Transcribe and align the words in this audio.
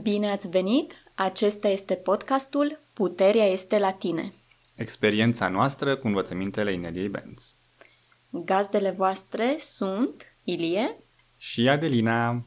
Bine 0.00 0.30
ați 0.30 0.48
venit! 0.48 0.94
Acesta 1.14 1.68
este 1.68 1.94
podcastul 1.94 2.80
Puterea 2.92 3.44
este 3.44 3.78
la 3.78 3.92
tine. 3.92 4.34
Experiența 4.74 5.48
noastră 5.48 5.96
cu 5.96 6.06
învățămintele 6.06 6.72
Ineliei 6.72 7.08
Benz. 7.08 7.54
Gazdele 8.30 8.90
voastre 8.90 9.56
sunt 9.58 10.36
Ilie 10.44 10.96
și 11.36 11.68
Adelina. 11.68 12.46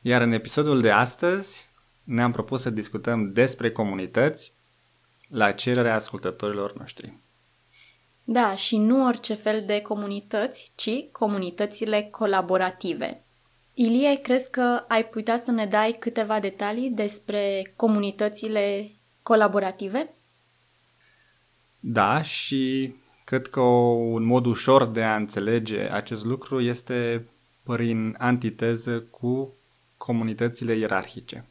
Iar 0.00 0.20
în 0.20 0.32
episodul 0.32 0.80
de 0.80 0.90
astăzi 0.90 1.68
ne-am 2.04 2.32
propus 2.32 2.60
să 2.60 2.70
discutăm 2.70 3.32
despre 3.32 3.70
comunități 3.70 4.52
la 5.28 5.52
cererea 5.52 5.94
ascultătorilor 5.94 6.76
noștri. 6.76 7.18
Da, 8.24 8.54
și 8.54 8.76
nu 8.76 9.06
orice 9.06 9.34
fel 9.34 9.64
de 9.64 9.80
comunități, 9.80 10.72
ci 10.74 10.90
comunitățile 11.10 12.02
colaborative. 12.02 13.24
Ilie, 13.74 14.20
crezi 14.20 14.50
că 14.50 14.84
ai 14.88 15.04
putea 15.04 15.38
să 15.38 15.50
ne 15.50 15.66
dai 15.66 15.96
câteva 15.98 16.40
detalii 16.40 16.90
despre 16.90 17.72
comunitățile 17.76 18.90
colaborative? 19.22 20.14
Da, 21.80 22.22
și 22.22 22.94
cred 23.24 23.48
că 23.48 23.60
un 23.60 24.24
mod 24.24 24.46
ușor 24.46 24.86
de 24.86 25.02
a 25.02 25.16
înțelege 25.16 25.80
acest 25.80 26.24
lucru 26.24 26.60
este 26.60 27.26
prin 27.62 28.14
antiteză 28.18 29.00
cu 29.00 29.54
comunitățile 29.96 30.74
ierarhice. 30.74 31.44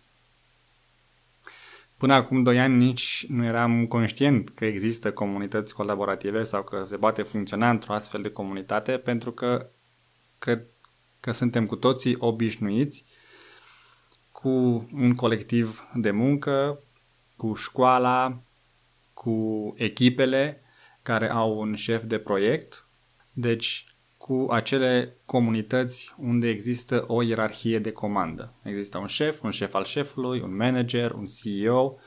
Până 1.97 2.13
acum 2.13 2.43
doi 2.43 2.59
ani 2.59 2.75
nici 2.75 3.25
nu 3.29 3.45
eram 3.45 3.85
conștient 3.87 4.49
că 4.49 4.65
există 4.65 5.11
comunități 5.11 5.73
colaborative 5.73 6.43
sau 6.43 6.63
că 6.63 6.83
se 6.85 6.97
poate 6.97 7.21
funcționa 7.21 7.69
într-o 7.69 7.93
astfel 7.93 8.21
de 8.21 8.31
comunitate, 8.31 8.97
pentru 8.97 9.31
că 9.31 9.69
cred 10.39 10.65
că 11.21 11.31
suntem 11.31 11.65
cu 11.65 11.75
toții 11.75 12.15
obișnuiți 12.19 13.05
cu 14.31 14.49
un 14.93 15.13
colectiv 15.13 15.89
de 15.93 16.11
muncă, 16.11 16.79
cu 17.35 17.53
școala, 17.53 18.41
cu 19.13 19.73
echipele 19.77 20.61
care 21.01 21.29
au 21.29 21.59
un 21.59 21.75
șef 21.75 22.03
de 22.03 22.19
proiect, 22.19 22.85
deci 23.33 23.85
cu 24.17 24.47
acele 24.49 25.17
comunități 25.25 26.13
unde 26.17 26.49
există 26.49 27.03
o 27.07 27.21
ierarhie 27.21 27.79
de 27.79 27.91
comandă. 27.91 28.53
Există 28.63 28.97
un 28.97 29.05
șef, 29.05 29.43
un 29.43 29.49
șef 29.49 29.73
al 29.73 29.83
șefului, 29.83 30.39
un 30.39 30.55
manager, 30.55 31.11
un 31.11 31.25
CEO 31.25 31.97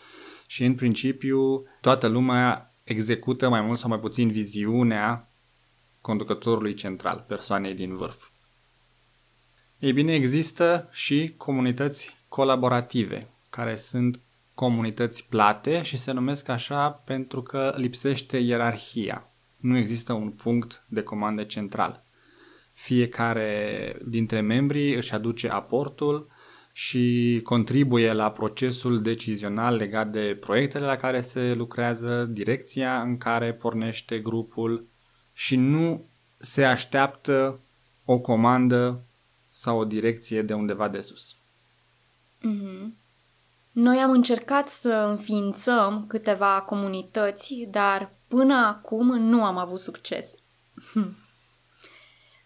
și 0.47 0.65
în 0.65 0.75
principiu 0.75 1.63
toată 1.81 2.07
lumea 2.07 2.75
execută 2.85 3.49
mai 3.49 3.61
mult 3.61 3.79
sau 3.79 3.89
mai 3.89 3.99
puțin 3.99 4.31
viziunea 4.31 5.29
conducătorului 6.01 6.75
central, 6.75 7.25
persoanei 7.29 7.75
din 7.75 7.97
vârf. 7.97 8.29
Ei 9.85 9.93
bine, 9.93 10.15
există 10.15 10.89
și 10.93 11.35
comunități 11.37 12.17
colaborative, 12.29 13.29
care 13.51 13.77
sunt 13.77 14.21
comunități 14.55 15.27
plate 15.29 15.83
și 15.83 15.97
se 15.97 16.13
numesc 16.13 16.49
așa 16.49 16.91
pentru 16.91 17.43
că 17.43 17.75
lipsește 17.77 18.37
ierarhia. 18.37 19.31
Nu 19.61 19.77
există 19.77 20.13
un 20.13 20.31
punct 20.31 20.85
de 20.89 21.03
comandă 21.03 21.43
central. 21.43 22.05
Fiecare 22.73 23.97
dintre 24.05 24.41
membrii 24.41 24.95
își 24.95 25.15
aduce 25.15 25.49
aportul 25.49 26.29
și 26.73 27.41
contribuie 27.43 28.13
la 28.13 28.31
procesul 28.31 29.03
decizional 29.03 29.77
legat 29.77 30.11
de 30.11 30.37
proiectele 30.41 30.87
la 30.87 30.97
care 30.97 31.21
se 31.21 31.55
lucrează, 31.55 32.25
direcția 32.25 33.01
în 33.01 33.17
care 33.17 33.53
pornește 33.53 34.19
grupul 34.19 34.87
și 35.33 35.57
nu 35.57 36.05
se 36.37 36.65
așteaptă 36.65 37.61
o 38.05 38.19
comandă 38.19 39.05
sau 39.57 39.79
o 39.79 39.85
direcție 39.85 40.43
de 40.43 40.55
undeva 40.55 40.89
de 40.89 41.01
sus. 41.01 41.37
Mm-hmm. 42.39 43.03
Noi 43.73 43.99
am 43.99 44.11
încercat 44.11 44.69
să 44.69 44.93
înființăm 44.93 46.05
câteva 46.09 46.61
comunități, 46.61 47.67
dar 47.71 48.13
până 48.29 48.55
acum 48.55 49.19
nu 49.19 49.45
am 49.45 49.57
avut 49.57 49.79
succes. 49.79 50.35
Hm. 50.93 51.17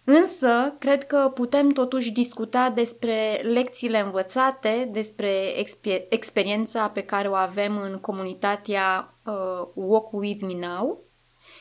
Însă, 0.04 0.74
cred 0.78 1.06
că 1.06 1.30
putem 1.34 1.68
totuși 1.68 2.10
discuta 2.10 2.70
despre 2.70 3.40
lecțiile 3.42 3.98
învățate, 4.00 4.88
despre 4.92 5.62
exper- 5.62 6.06
experiența 6.08 6.88
pe 6.88 7.02
care 7.02 7.28
o 7.28 7.34
avem 7.34 7.78
în 7.78 7.98
comunitatea 7.98 9.14
uh, 9.24 9.68
Walk 9.74 10.12
With 10.12 10.42
Me 10.42 10.66
Now 10.66 11.00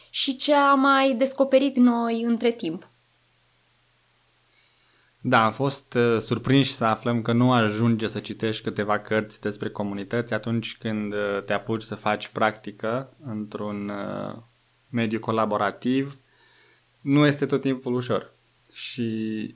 și 0.10 0.36
ce 0.36 0.54
am 0.54 0.80
mai 0.80 1.14
descoperit 1.14 1.76
noi 1.76 2.22
între 2.22 2.52
timp. 2.52 2.90
Da, 5.30 5.46
am 5.46 5.52
fost 5.52 5.94
uh, 5.94 6.20
surprinși 6.20 6.74
să 6.74 6.86
aflăm 6.86 7.22
că 7.22 7.34
nu 7.34 7.52
ajunge 7.52 8.08
să 8.08 8.20
citești 8.20 8.64
câteva 8.64 9.00
cărți 9.00 9.42
despre 9.42 9.70
comunități 9.70 10.34
atunci 10.34 10.78
când 10.78 11.14
uh, 11.14 11.44
te 11.46 11.54
apuci 11.54 11.82
să 11.82 11.96
faci 11.96 12.28
practică 12.28 13.14
într-un 13.26 13.90
uh, 13.90 14.42
mediu 14.90 15.20
colaborativ. 15.20 16.20
Nu 17.02 17.26
este 17.26 17.46
tot 17.46 17.62
timpul 17.62 17.94
ușor 17.94 18.34
și 18.72 19.56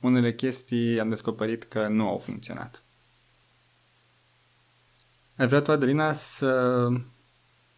unele 0.00 0.34
chestii 0.34 1.00
am 1.00 1.08
descoperit 1.08 1.64
că 1.64 1.88
nu 1.88 2.08
au 2.08 2.18
funcționat. 2.18 2.82
Ai 5.36 5.46
vrea 5.46 5.60
tu, 5.60 5.72
Adelina, 5.72 6.12
să 6.12 6.88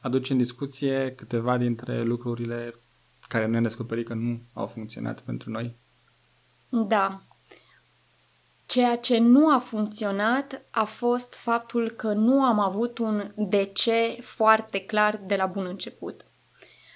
aduci 0.00 0.30
în 0.30 0.36
discuție 0.36 1.12
câteva 1.16 1.56
dintre 1.56 2.02
lucrurile 2.02 2.74
care 3.28 3.46
noi 3.46 3.56
am 3.56 3.62
descoperit 3.62 4.06
că 4.06 4.14
nu 4.14 4.40
au 4.52 4.66
funcționat 4.66 5.20
pentru 5.20 5.50
noi? 5.50 5.76
Da. 6.68 7.22
Ceea 8.68 8.96
ce 8.96 9.18
nu 9.18 9.54
a 9.54 9.58
funcționat 9.58 10.62
a 10.70 10.84
fost 10.84 11.34
faptul 11.34 11.90
că 11.90 12.12
nu 12.12 12.44
am 12.44 12.58
avut 12.58 12.98
un 12.98 13.32
de 13.36 13.64
ce 13.64 14.18
foarte 14.20 14.80
clar 14.80 15.16
de 15.16 15.36
la 15.36 15.46
bun 15.46 15.66
început. 15.66 16.24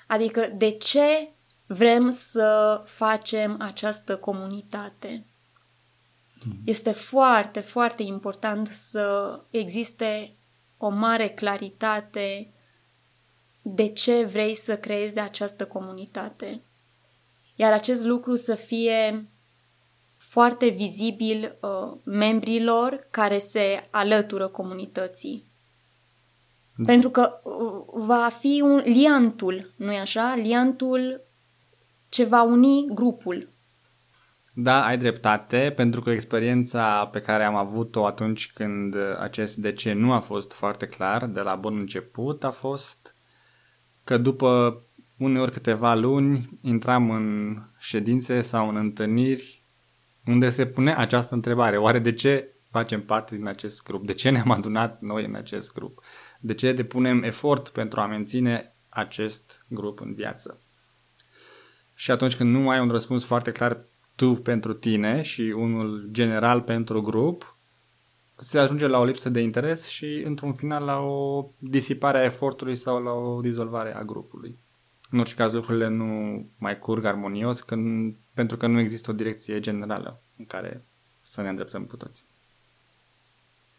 Adică 0.07 0.53
de 0.57 0.71
ce 0.71 1.31
vrem 1.67 2.11
să 2.11 2.83
facem 2.87 3.57
această 3.61 4.17
comunitate. 4.17 5.27
Mm. 6.45 6.61
Este 6.65 6.91
foarte, 6.91 7.61
foarte 7.61 8.03
important 8.03 8.67
să 8.67 9.41
existe 9.51 10.37
o 10.77 10.89
mare 10.89 11.29
claritate 11.29 12.53
de 13.63 13.89
ce 13.89 14.25
vrei 14.25 14.55
să 14.55 14.79
creezi 14.79 15.19
această 15.19 15.67
comunitate. 15.67 16.63
Iar 17.55 17.73
acest 17.73 18.03
lucru 18.03 18.37
să 18.37 18.55
fie 18.55 19.27
foarte 20.33 20.69
vizibil 20.69 21.59
uh, 21.61 21.99
membrilor 22.05 23.07
care 23.11 23.39
se 23.39 23.89
alătură 23.91 24.49
comunității. 24.49 25.53
Da. 26.77 26.85
Pentru 26.93 27.11
că 27.11 27.41
uh, 27.43 28.05
va 28.07 28.29
fi 28.39 28.61
un 28.65 28.83
liantul, 28.85 29.73
nu-i 29.77 29.97
așa? 29.97 30.35
Liantul 30.35 31.25
ce 32.09 32.25
va 32.25 32.43
uni 32.43 32.87
grupul. 32.95 33.49
Da, 34.55 34.85
ai 34.85 34.99
dreptate, 34.99 35.73
pentru 35.77 36.01
că 36.01 36.11
experiența 36.11 37.07
pe 37.07 37.21
care 37.21 37.45
am 37.45 37.55
avut-o 37.55 38.07
atunci 38.07 38.53
când 38.53 38.97
acest 39.21 39.57
de 39.57 39.73
ce 39.73 39.93
nu 39.93 40.13
a 40.13 40.21
fost 40.21 40.53
foarte 40.53 40.87
clar 40.87 41.27
de 41.27 41.41
la 41.41 41.55
bun 41.55 41.79
început 41.79 42.45
a 42.45 42.51
fost 42.51 43.15
că 44.05 44.19
după 44.19 44.83
uneori 45.19 45.53
câteva 45.53 45.95
luni 45.95 46.59
intram 46.63 47.11
în 47.11 47.57
ședințe 47.79 48.43
sau 48.43 48.69
în 48.69 48.77
întâlniri 48.77 49.62
unde 50.27 50.51
se 50.51 50.67
pune 50.67 50.95
această 50.95 51.35
întrebare. 51.35 51.77
Oare 51.77 51.99
de 51.99 52.13
ce 52.13 52.55
facem 52.71 53.03
parte 53.03 53.37
din 53.37 53.47
acest 53.47 53.83
grup? 53.83 54.07
De 54.07 54.13
ce 54.13 54.31
ne-am 54.31 54.51
adunat 54.51 55.01
noi 55.01 55.25
în 55.25 55.35
acest 55.35 55.73
grup? 55.73 56.03
De 56.41 56.55
ce 56.55 56.73
depunem 56.73 57.23
efort 57.23 57.69
pentru 57.69 58.01
a 58.01 58.07
menține 58.07 58.75
acest 58.89 59.65
grup 59.69 60.01
în 60.01 60.15
viață? 60.15 60.61
Și 61.95 62.11
atunci 62.11 62.37
când 62.37 62.57
nu 62.57 62.71
ai 62.71 62.81
un 62.81 62.91
răspuns 62.91 63.25
foarte 63.25 63.51
clar 63.51 63.85
tu 64.17 64.35
pentru 64.35 64.73
tine 64.73 65.23
și 65.23 65.43
unul 65.43 66.09
general 66.11 66.61
pentru 66.61 67.01
grup, 67.01 67.57
se 68.37 68.59
ajunge 68.59 68.87
la 68.87 68.99
o 68.99 69.05
lipsă 69.05 69.31
de 69.31 69.41
interes 69.41 69.89
și, 69.89 70.23
într-un 70.25 70.53
final, 70.53 70.85
la 70.85 70.99
o 70.99 71.51
disipare 71.59 72.19
a 72.19 72.25
efortului 72.25 72.77
sau 72.77 73.03
la 73.03 73.13
o 73.13 73.41
dizolvare 73.41 73.95
a 73.95 74.03
grupului. 74.03 74.59
În 75.13 75.19
orice 75.19 75.35
caz, 75.35 75.53
lucrurile 75.53 75.89
nu 75.89 76.43
mai 76.59 76.79
curg 76.79 77.05
armonios 77.05 77.61
când, 77.61 78.17
pentru 78.35 78.57
că 78.57 78.67
nu 78.67 78.79
există 78.79 79.11
o 79.11 79.15
direcție 79.15 79.61
generală 79.61 80.23
în 80.39 80.45
care 80.45 80.85
să 81.21 81.43
ne 81.43 81.49
îndreptăm 81.49 81.85
cu 81.85 81.97
toții. 81.97 82.25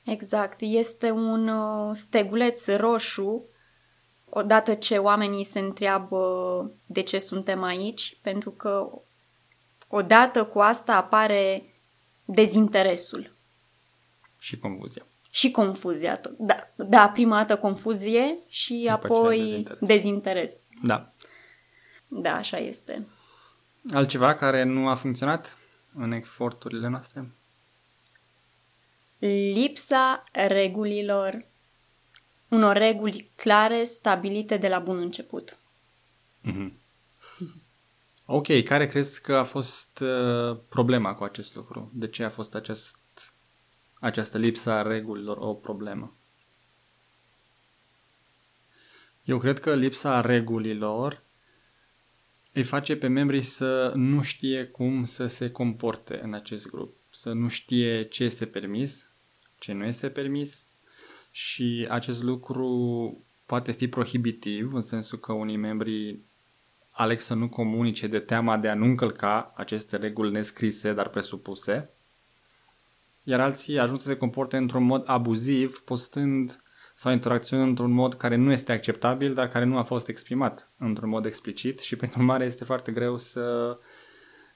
Exact. 0.06 0.58
Este 0.60 1.12
un 1.12 1.48
uh, 1.48 1.96
steguleț 1.96 2.68
roșu 2.68 3.46
odată 4.30 4.74
ce 4.74 4.98
oamenii 4.98 5.44
se 5.44 5.60
întreabă 5.60 6.72
de 6.86 7.02
ce 7.02 7.18
suntem 7.18 7.64
aici, 7.64 8.18
pentru 8.22 8.52
că 8.52 8.90
odată 9.88 10.46
cu 10.46 10.60
asta 10.60 10.96
apare 10.96 11.64
dezinteresul. 12.26 13.36
Și 14.40 14.60
confuzia. 14.60 15.06
Și 15.30 15.52
confuzia. 15.52 16.22
Da, 16.38 16.56
da 16.76 17.10
prima 17.10 17.38
dată 17.38 17.58
confuzie 17.58 18.38
și 18.48 18.88
După 18.92 19.14
apoi 19.14 19.38
dezinteres. 19.38 19.80
dezinteres. 19.88 20.60
Da. 20.84 21.13
Da, 22.22 22.36
așa 22.36 22.58
este. 22.58 23.08
Altceva 23.94 24.34
care 24.34 24.64
nu 24.64 24.88
a 24.88 24.96
funcționat 24.96 25.58
în 25.96 26.12
eforturile 26.12 26.88
noastre? 26.88 27.32
Lipsa 29.54 30.24
regulilor, 30.32 31.46
unor 32.48 32.76
reguli 32.76 33.30
clare 33.36 33.84
stabilite 33.84 34.58
de 34.58 34.68
la 34.68 34.80
bun 34.80 34.98
început. 34.98 35.58
Mm-hmm. 36.46 36.72
Ok, 38.26 38.64
care 38.64 38.88
crezi 38.88 39.22
că 39.22 39.36
a 39.36 39.44
fost 39.44 40.00
uh, 40.00 40.58
problema 40.70 41.16
cu 41.16 41.24
acest 41.24 41.56
lucru? 41.56 41.92
De 41.94 42.08
ce 42.08 42.24
a 42.24 42.30
fost 42.30 42.56
acest, 42.56 42.98
această 44.00 44.38
lipsă 44.38 44.72
a 44.72 44.82
regulilor 44.82 45.38
o 45.38 45.54
problemă? 45.54 46.14
Eu 49.24 49.38
cred 49.38 49.60
că 49.60 49.76
lipsa 49.76 50.22
regulilor 50.22 51.22
îi 52.54 52.64
face 52.64 52.96
pe 52.96 53.08
membrii 53.08 53.42
să 53.42 53.92
nu 53.96 54.22
știe 54.22 54.66
cum 54.66 55.06
să 55.06 55.28
se 55.28 55.52
comporte 55.52 56.20
în 56.24 56.34
acest 56.34 56.70
grup, 56.70 56.96
să 57.10 57.32
nu 57.32 57.48
știe 57.48 58.04
ce 58.04 58.24
este 58.24 58.46
permis, 58.46 59.12
ce 59.60 59.74
nu 59.74 59.86
este 59.86 60.10
permis. 60.10 60.66
Și 61.32 61.88
acest 61.90 62.24
lucru 62.24 63.24
poate 63.46 63.72
fi 63.72 63.88
prohibitiv 63.88 64.74
în 64.74 64.82
sensul 64.82 65.20
că 65.20 65.32
unii 65.32 65.58
membri 65.58 66.20
aleg 66.90 67.20
să 67.20 67.34
nu 67.34 67.50
comunice 67.50 68.08
de 68.08 68.20
teama 68.20 68.58
de 68.58 68.70
a 68.70 68.76
nu 68.76 68.86
încălca 68.86 69.54
aceste 69.56 69.98
reguli 69.98 70.32
nescrise, 70.32 70.94
dar 70.94 71.10
presupuse, 71.10 71.90
iar 73.24 73.40
alții 73.40 73.80
ajung 73.80 74.02
să 74.02 74.08
se 74.08 74.18
comporte 74.18 74.58
într-un 74.58 74.84
mod 74.84 75.04
abuziv, 75.06 75.80
postând 75.80 76.64
sau 76.94 77.12
interacționând 77.12 77.70
într-un 77.70 77.92
mod 77.92 78.14
care 78.14 78.36
nu 78.36 78.52
este 78.52 78.72
acceptabil, 78.72 79.34
dar 79.34 79.48
care 79.48 79.66
nu 79.66 79.78
a 79.78 79.84
fost 79.84 80.08
exprimat 80.08 80.72
într-un 80.78 81.10
mod 81.10 81.26
explicit 81.26 81.80
și, 81.80 81.96
prin 81.96 82.12
urmare, 82.18 82.46
este 82.46 82.64
foarte 82.64 82.92
greu 82.92 83.18
să 83.18 83.78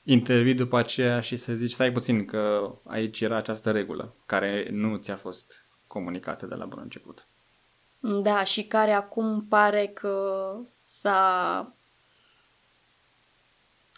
intervii 0.03 0.53
după 0.53 0.77
aceea 0.77 1.19
și 1.19 1.35
să 1.35 1.53
zici, 1.53 1.71
stai 1.71 1.91
puțin 1.91 2.25
că 2.25 2.75
aici 2.83 3.21
era 3.21 3.37
această 3.37 3.71
regulă 3.71 4.15
care 4.25 4.67
nu 4.71 4.95
ți-a 4.95 5.15
fost 5.15 5.65
comunicată 5.87 6.45
de 6.45 6.55
la 6.55 6.65
bun 6.65 6.79
început. 6.83 7.27
Da, 7.99 8.43
și 8.43 8.63
care 8.63 8.91
acum 8.91 9.45
pare 9.49 9.87
că 9.87 10.55
s-a 10.83 11.71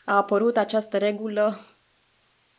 a 0.05 0.15
apărut 0.15 0.57
această 0.57 0.97
regulă 0.97 1.59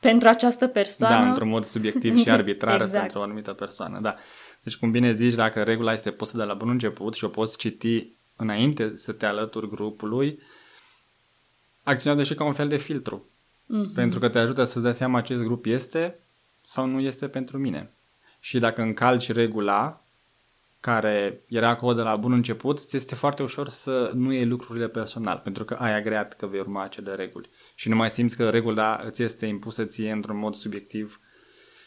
pentru 0.00 0.28
această 0.28 0.66
persoană. 0.66 1.22
Da, 1.22 1.28
într-un 1.28 1.48
mod 1.48 1.64
subiectiv 1.64 2.16
și 2.16 2.30
arbitrar 2.40 2.80
exact. 2.80 3.00
pentru 3.00 3.18
o 3.18 3.22
anumită 3.22 3.52
persoană, 3.52 4.00
da. 4.00 4.16
Deci, 4.62 4.76
cum 4.76 4.90
bine 4.90 5.12
zici, 5.12 5.34
dacă 5.34 5.62
regula 5.62 5.92
este 5.92 6.10
pusă 6.10 6.36
de 6.36 6.42
la 6.42 6.54
bun 6.54 6.68
început 6.68 7.14
și 7.14 7.24
o 7.24 7.28
poți 7.28 7.58
citi 7.58 8.12
înainte 8.36 8.96
să 8.96 9.12
te 9.12 9.26
alături 9.26 9.68
grupului, 9.68 10.38
acționează 11.82 12.24
și 12.24 12.34
ca 12.34 12.44
un 12.44 12.52
fel 12.52 12.68
de 12.68 12.76
filtru. 12.76 13.28
Mm-hmm. 13.64 13.94
Pentru 13.94 14.18
că 14.18 14.28
te 14.28 14.38
ajută 14.38 14.64
să-ți 14.64 14.84
dai 14.84 14.94
seama 14.94 15.18
acest 15.18 15.42
grup 15.42 15.66
este 15.66 16.18
sau 16.64 16.86
nu 16.86 17.00
este 17.00 17.28
pentru 17.28 17.58
mine. 17.58 17.90
Și 18.40 18.58
dacă 18.58 18.82
încalci 18.82 19.32
regula 19.32 20.04
care 20.80 21.40
era 21.48 21.68
acolo 21.68 21.94
de 21.94 22.02
la 22.02 22.16
bun 22.16 22.32
început, 22.32 22.78
ți 22.78 22.96
este 22.96 23.14
foarte 23.14 23.42
ușor 23.42 23.68
să 23.68 24.10
nu 24.14 24.32
iei 24.32 24.46
lucrurile 24.46 24.88
personal, 24.88 25.40
pentru 25.44 25.64
că 25.64 25.74
ai 25.74 25.94
agreat 25.94 26.36
că 26.36 26.46
vei 26.46 26.60
urma 26.60 26.82
acele 26.82 27.14
reguli. 27.14 27.50
Și 27.80 27.88
nu 27.88 27.96
mai 27.96 28.10
simți 28.10 28.36
că 28.36 28.50
regula 28.50 29.00
îți 29.04 29.22
este 29.22 29.46
impusă 29.46 29.84
ție 29.84 30.12
într-un 30.12 30.38
mod 30.38 30.54
subiectiv 30.54 31.20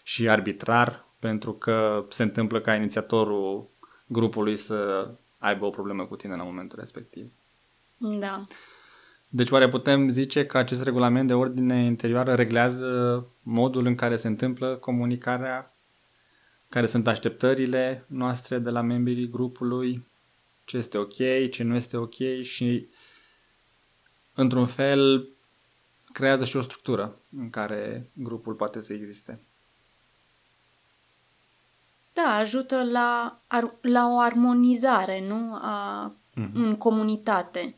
și 0.03 0.29
arbitrar, 0.29 1.07
pentru 1.19 1.53
că 1.53 2.05
se 2.09 2.23
întâmplă 2.23 2.61
ca 2.61 2.75
inițiatorul 2.75 3.69
grupului 4.07 4.55
să 4.55 5.09
aibă 5.37 5.65
o 5.65 5.69
problemă 5.69 6.05
cu 6.05 6.15
tine 6.15 6.35
la 6.35 6.43
momentul 6.43 6.79
respectiv. 6.79 7.31
Da. 7.97 8.45
Deci 9.27 9.49
oare 9.49 9.67
putem 9.67 10.09
zice 10.09 10.45
că 10.45 10.57
acest 10.57 10.83
regulament 10.83 11.27
de 11.27 11.33
ordine 11.33 11.83
interioară 11.83 12.33
reglează 12.33 13.25
modul 13.43 13.85
în 13.85 13.95
care 13.95 14.15
se 14.15 14.27
întâmplă 14.27 14.75
comunicarea, 14.75 15.75
care 16.69 16.85
sunt 16.85 17.07
așteptările 17.07 18.05
noastre 18.07 18.57
de 18.59 18.69
la 18.69 18.81
membrii 18.81 19.29
grupului, 19.29 20.05
ce 20.65 20.77
este 20.77 20.97
ok, 20.97 21.49
ce 21.49 21.63
nu 21.63 21.75
este 21.75 21.97
ok 21.97 22.41
și 22.41 22.87
într-un 24.33 24.65
fel 24.65 25.27
creează 26.13 26.45
și 26.45 26.57
o 26.57 26.61
structură 26.61 27.15
în 27.37 27.49
care 27.49 28.09
grupul 28.13 28.53
poate 28.53 28.81
să 28.81 28.93
existe. 28.93 29.39
Da, 32.13 32.35
ajută 32.35 32.83
la, 32.83 33.39
la 33.81 34.07
o 34.07 34.19
armonizare, 34.19 35.27
nu? 35.27 35.55
A, 35.55 36.11
mm-hmm. 36.31 36.53
În 36.53 36.75
comunitate. 36.75 37.75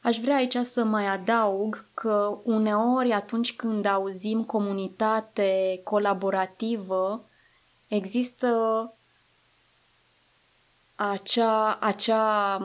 Aș 0.00 0.18
vrea 0.18 0.36
aici 0.36 0.56
să 0.56 0.84
mai 0.84 1.06
adaug 1.06 1.84
că 1.94 2.38
uneori 2.42 3.12
atunci 3.12 3.56
când 3.56 3.84
auzim 3.84 4.44
comunitate 4.44 5.80
colaborativă, 5.84 7.24
există 7.88 8.92
acea, 10.94 11.74
acea 11.74 12.56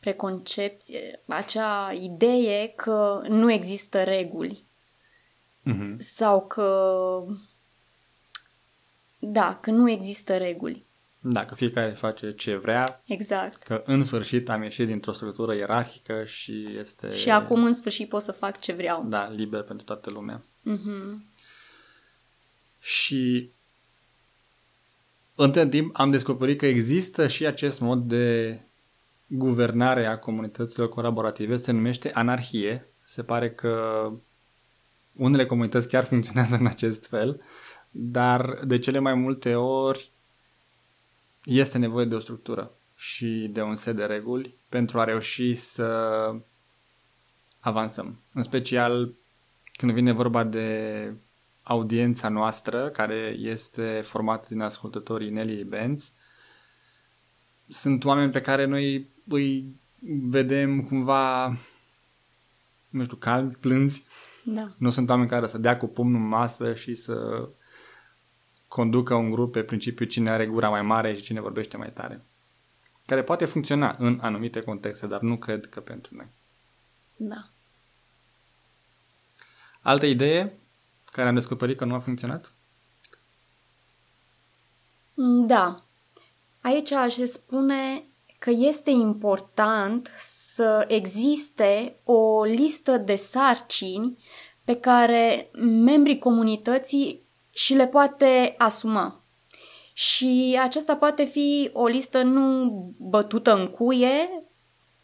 preconcepție, 0.00 1.20
acea 1.26 1.92
idee 2.00 2.68
că 2.68 3.22
nu 3.28 3.52
există 3.52 4.02
reguli. 4.02 4.64
Mm-hmm. 5.64 5.96
Sau 5.98 6.46
că 6.46 7.24
da, 9.18 9.58
că 9.62 9.70
nu 9.70 9.90
există 9.90 10.36
reguli. 10.36 10.86
Da, 11.20 11.44
că 11.44 11.54
fiecare 11.54 11.92
face 11.92 12.34
ce 12.34 12.56
vrea. 12.56 13.02
Exact. 13.06 13.62
Că 13.62 13.82
în 13.86 14.04
sfârșit 14.04 14.48
am 14.48 14.62
ieșit 14.62 14.86
dintr-o 14.86 15.12
structură 15.12 15.54
ierarhică 15.54 16.24
și 16.24 16.76
este... 16.78 17.12
Și 17.12 17.30
acum 17.30 17.64
în 17.64 17.72
sfârșit 17.72 18.08
pot 18.08 18.22
să 18.22 18.32
fac 18.32 18.60
ce 18.60 18.72
vreau. 18.72 19.04
Da, 19.08 19.28
liber 19.28 19.62
pentru 19.62 19.84
toată 19.84 20.10
lumea. 20.10 20.42
Mm-hmm. 20.42 21.36
Și 22.80 23.50
între 25.34 25.68
timp 25.68 25.98
am 25.98 26.10
descoperit 26.10 26.58
că 26.58 26.66
există 26.66 27.26
și 27.26 27.46
acest 27.46 27.80
mod 27.80 28.02
de 28.02 28.58
guvernare 29.28 30.06
a 30.06 30.18
comunităților 30.18 30.88
colaborative, 30.88 31.56
se 31.56 31.72
numește 31.72 32.12
anarhie. 32.12 32.86
Se 33.02 33.22
pare 33.22 33.50
că 33.50 34.10
unele 35.16 35.46
comunități 35.46 35.88
chiar 35.88 36.04
funcționează 36.04 36.56
în 36.56 36.66
acest 36.66 37.06
fel, 37.06 37.42
dar 37.90 38.60
de 38.64 38.78
cele 38.78 38.98
mai 38.98 39.14
multe 39.14 39.54
ori 39.54 40.12
este 41.44 41.78
nevoie 41.78 42.04
de 42.04 42.14
o 42.14 42.18
structură 42.18 42.70
și 42.96 43.48
de 43.52 43.62
un 43.62 43.74
set 43.74 43.96
de 43.96 44.04
reguli 44.04 44.54
pentru 44.68 45.00
a 45.00 45.04
reuși 45.04 45.54
să 45.54 46.34
avansăm. 47.60 48.20
În 48.32 48.42
special 48.42 49.14
când 49.72 49.92
vine 49.92 50.12
vorba 50.12 50.44
de 50.44 51.12
audiența 51.62 52.28
noastră, 52.28 52.88
care 52.88 53.34
este 53.38 54.00
formată 54.04 54.46
din 54.48 54.60
ascultătorii 54.60 55.30
Nelly 55.30 55.64
Benz, 55.64 56.12
sunt 57.68 58.04
oameni 58.04 58.32
pe 58.32 58.40
care 58.40 58.64
noi 58.64 59.08
îi 59.28 59.76
vedem 60.22 60.84
cumva, 60.84 61.56
nu 62.88 63.04
știu, 63.04 63.16
calmi, 63.16 63.52
plânzi. 63.52 64.04
Da. 64.44 64.72
Nu 64.76 64.90
sunt 64.90 65.10
oameni 65.10 65.28
care 65.28 65.46
să 65.46 65.58
dea 65.58 65.76
cu 65.76 65.86
pumnul 65.86 66.20
în 66.20 66.28
masă 66.28 66.74
și 66.74 66.94
să 66.94 67.48
conducă 68.68 69.14
un 69.14 69.30
grup 69.30 69.52
pe 69.52 69.62
principiu 69.62 70.06
cine 70.06 70.30
are 70.30 70.46
gura 70.46 70.68
mai 70.68 70.82
mare 70.82 71.14
și 71.14 71.22
cine 71.22 71.40
vorbește 71.40 71.76
mai 71.76 71.92
tare. 71.92 72.24
Care 73.06 73.22
poate 73.22 73.44
funcționa 73.44 73.96
în 73.98 74.18
anumite 74.22 74.60
contexte, 74.60 75.06
dar 75.06 75.20
nu 75.20 75.36
cred 75.36 75.66
că 75.66 75.80
pentru 75.80 76.14
noi. 76.16 76.26
Da. 77.16 77.48
Altă 79.80 80.06
idee 80.06 80.58
care 81.04 81.28
am 81.28 81.34
descoperit 81.34 81.76
că 81.78 81.84
nu 81.84 81.94
a 81.94 81.98
funcționat? 81.98 82.52
Da. 85.46 85.82
Aici 86.68 86.92
aș 86.92 87.14
spune 87.14 88.04
că 88.38 88.50
este 88.50 88.90
important 88.90 90.10
să 90.18 90.84
existe 90.88 92.00
o 92.04 92.44
listă 92.44 92.96
de 92.96 93.14
sarcini 93.14 94.18
pe 94.64 94.74
care 94.74 95.50
membrii 95.60 96.18
comunității 96.18 97.22
și 97.50 97.74
le 97.74 97.86
poate 97.86 98.54
asuma. 98.58 99.24
Și 99.92 100.58
aceasta 100.62 100.96
poate 100.96 101.24
fi 101.24 101.70
o 101.72 101.86
listă 101.86 102.22
nu 102.22 102.70
bătută 102.98 103.54
în 103.54 103.66
cuie, 103.66 104.44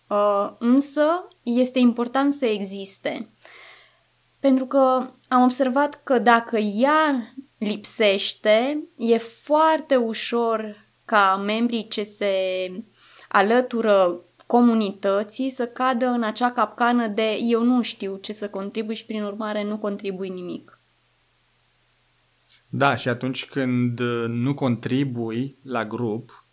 uh, 0.09 0.51
însă 0.59 1.29
este 1.43 1.79
important 1.79 2.33
să 2.33 2.47
existe. 2.47 3.31
Pentru 4.41 4.67
că 4.67 5.11
am 5.29 5.43
observat 5.43 6.01
că 6.03 6.19
dacă 6.19 6.59
ea 6.59 7.35
lipsește, 7.59 8.85
e 8.97 9.17
foarte 9.17 9.97
ușor 9.97 10.84
ca 11.05 11.37
membrii 11.37 11.89
ce 11.89 12.03
se 12.03 12.33
alătură 13.29 14.21
comunității 14.47 15.51
să 15.51 15.67
cadă 15.67 16.07
în 16.07 16.23
acea 16.23 16.53
capcană 16.53 17.07
de 17.07 17.39
eu 17.41 17.63
nu 17.63 17.83
știu 17.83 18.17
ce 18.17 18.33
să 18.33 18.49
contribui 18.49 18.95
și 18.95 19.07
prin 19.07 19.23
urmare 19.23 19.65
nu 19.65 19.79
contribui 19.79 20.29
nimic. 20.29 20.79
Da, 22.69 22.97
și 22.97 23.09
atunci 23.09 23.47
când 23.47 24.01
nu 24.27 24.55
contribui 24.55 25.57
la 25.63 25.85
grup, 25.85 26.45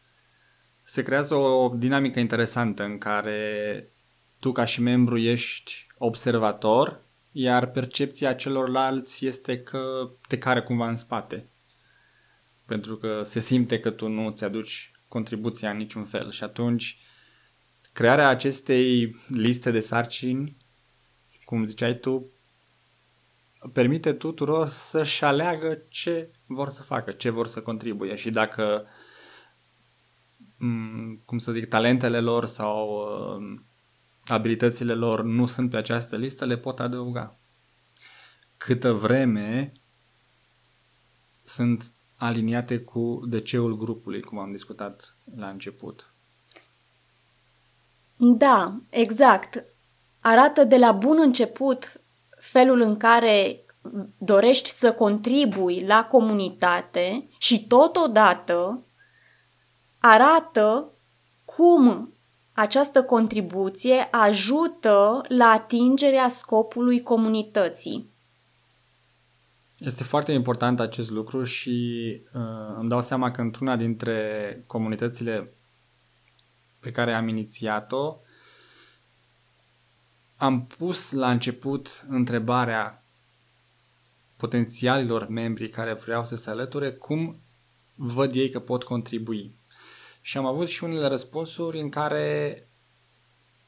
se 0.84 1.02
creează 1.02 1.36
o 1.36 1.74
dinamică 1.76 2.20
interesantă 2.20 2.84
în 2.84 2.98
care 2.98 3.92
tu 4.40 4.52
ca 4.52 4.66
și 4.66 4.82
membru 4.82 5.18
ești 5.18 5.88
observator 5.98 7.02
iar 7.32 7.66
percepția 7.66 8.34
celorlalți 8.34 9.26
este 9.26 9.60
că 9.60 10.10
te 10.28 10.38
care 10.38 10.62
cumva 10.62 10.88
în 10.88 10.96
spate. 10.96 11.46
Pentru 12.72 12.98
că 12.98 13.22
se 13.24 13.40
simte 13.40 13.80
că 13.80 13.90
tu 13.90 14.08
nu 14.08 14.30
ți-aduci 14.30 14.92
contribuția 15.08 15.70
în 15.70 15.78
niciun 15.78 16.04
fel 16.04 16.32
și 16.32 16.44
atunci 16.44 17.00
crearea 17.94 18.28
acestei 18.28 19.16
liste 19.28 19.72
de 19.72 19.80
sarcini, 19.80 20.58
cum 21.46 21.66
ziceai 21.66 22.00
tu, 22.00 22.32
permite 23.74 24.14
tuturor 24.14 24.68
să-și 24.68 25.24
aleagă 25.24 25.82
ce 25.90 26.32
vor 26.46 26.70
să 26.70 26.84
facă, 26.84 27.12
ce 27.12 27.30
vor 27.30 27.48
să 27.48 27.62
contribuie 27.62 28.16
și 28.16 28.30
dacă, 28.30 28.86
cum 31.26 31.38
să 31.38 31.52
zic, 31.52 31.66
talentele 31.66 32.20
lor 32.20 32.46
sau 32.46 32.90
uh, 32.90 33.60
abilitățile 34.26 34.94
lor 34.94 35.24
nu 35.24 35.46
sunt 35.46 35.70
pe 35.70 35.78
această 35.78 36.16
listă, 36.16 36.46
le 36.46 36.58
pot 36.58 36.80
adăuga. 36.80 37.40
Câtă 38.58 38.92
vreme 38.92 39.72
sunt 41.44 41.92
aliniate 42.22 42.80
cu 42.80 43.22
DC-ul 43.28 43.78
grupului, 43.78 44.22
cum 44.22 44.38
am 44.40 44.52
discutat 44.52 45.16
la 45.36 45.50
început. 45.50 46.14
Da, 48.18 48.76
exact. 48.90 49.66
Arată 50.20 50.64
de 50.64 50.78
la 50.78 50.92
bun 50.92 51.18
început 51.20 52.02
felul 52.40 52.82
în 52.82 52.98
care 52.98 53.66
dorești 54.18 54.70
să 54.70 54.94
contribui 54.94 55.86
la 55.86 56.06
comunitate 56.06 57.28
și 57.38 57.68
totodată 57.68 58.86
arată 60.00 60.92
cum 61.46 62.14
această 62.54 63.04
contribuție 63.04 64.08
ajută 64.12 65.26
la 65.28 65.46
atingerea 65.46 66.28
scopului 66.28 67.02
comunității. 67.02 68.11
Este 69.84 70.04
foarte 70.04 70.32
important 70.32 70.80
acest 70.80 71.10
lucru 71.10 71.44
și 71.44 72.22
uh, 72.34 72.42
îmi 72.78 72.90
dau 72.90 73.02
seama 73.02 73.32
că 73.32 73.42
într-una 73.42 73.76
dintre 73.76 74.64
comunitățile 74.68 75.54
pe 76.80 76.92
care 76.92 77.14
am 77.14 77.28
inițiat-o, 77.28 78.18
am 80.38 80.66
pus 80.66 81.12
la 81.12 81.32
început 81.32 82.06
întrebarea 82.10 83.04
potențialilor 84.38 85.28
membri 85.28 85.70
care 85.70 85.94
vreau 85.94 86.26
să 86.26 86.36
se 86.36 86.50
alăture 86.50 86.92
cum 86.92 87.42
văd 87.96 88.36
ei 88.36 88.50
că 88.50 88.60
pot 88.60 88.84
contribui. 88.84 89.56
Și 90.22 90.38
am 90.38 90.46
avut 90.46 90.68
și 90.68 90.84
unele 90.84 91.08
răspunsuri 91.08 91.80
în 91.80 91.90
care 91.90 92.68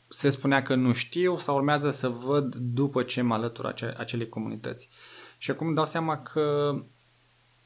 se 0.07 0.29
spunea 0.29 0.61
că 0.61 0.75
nu 0.75 0.91
știu 0.91 1.37
sau 1.37 1.55
urmează 1.55 1.91
să 1.91 2.09
văd 2.09 2.55
după 2.55 3.03
ce 3.03 3.21
mă 3.21 3.33
alătur 3.33 3.65
ace- 3.65 3.95
acelei 3.97 4.29
comunități. 4.29 4.89
Și 5.43 5.51
acum 5.51 5.67
îmi 5.67 5.75
dau 5.75 5.85
seama 5.85 6.21
că 6.21 6.75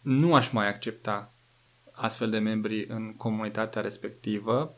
nu 0.02 0.36
aș 0.36 0.52
mai 0.52 0.68
accepta 0.68 1.34
astfel 1.92 2.30
de 2.30 2.38
membri 2.38 2.86
în 2.88 3.14
comunitatea 3.14 3.82
respectivă 3.82 4.76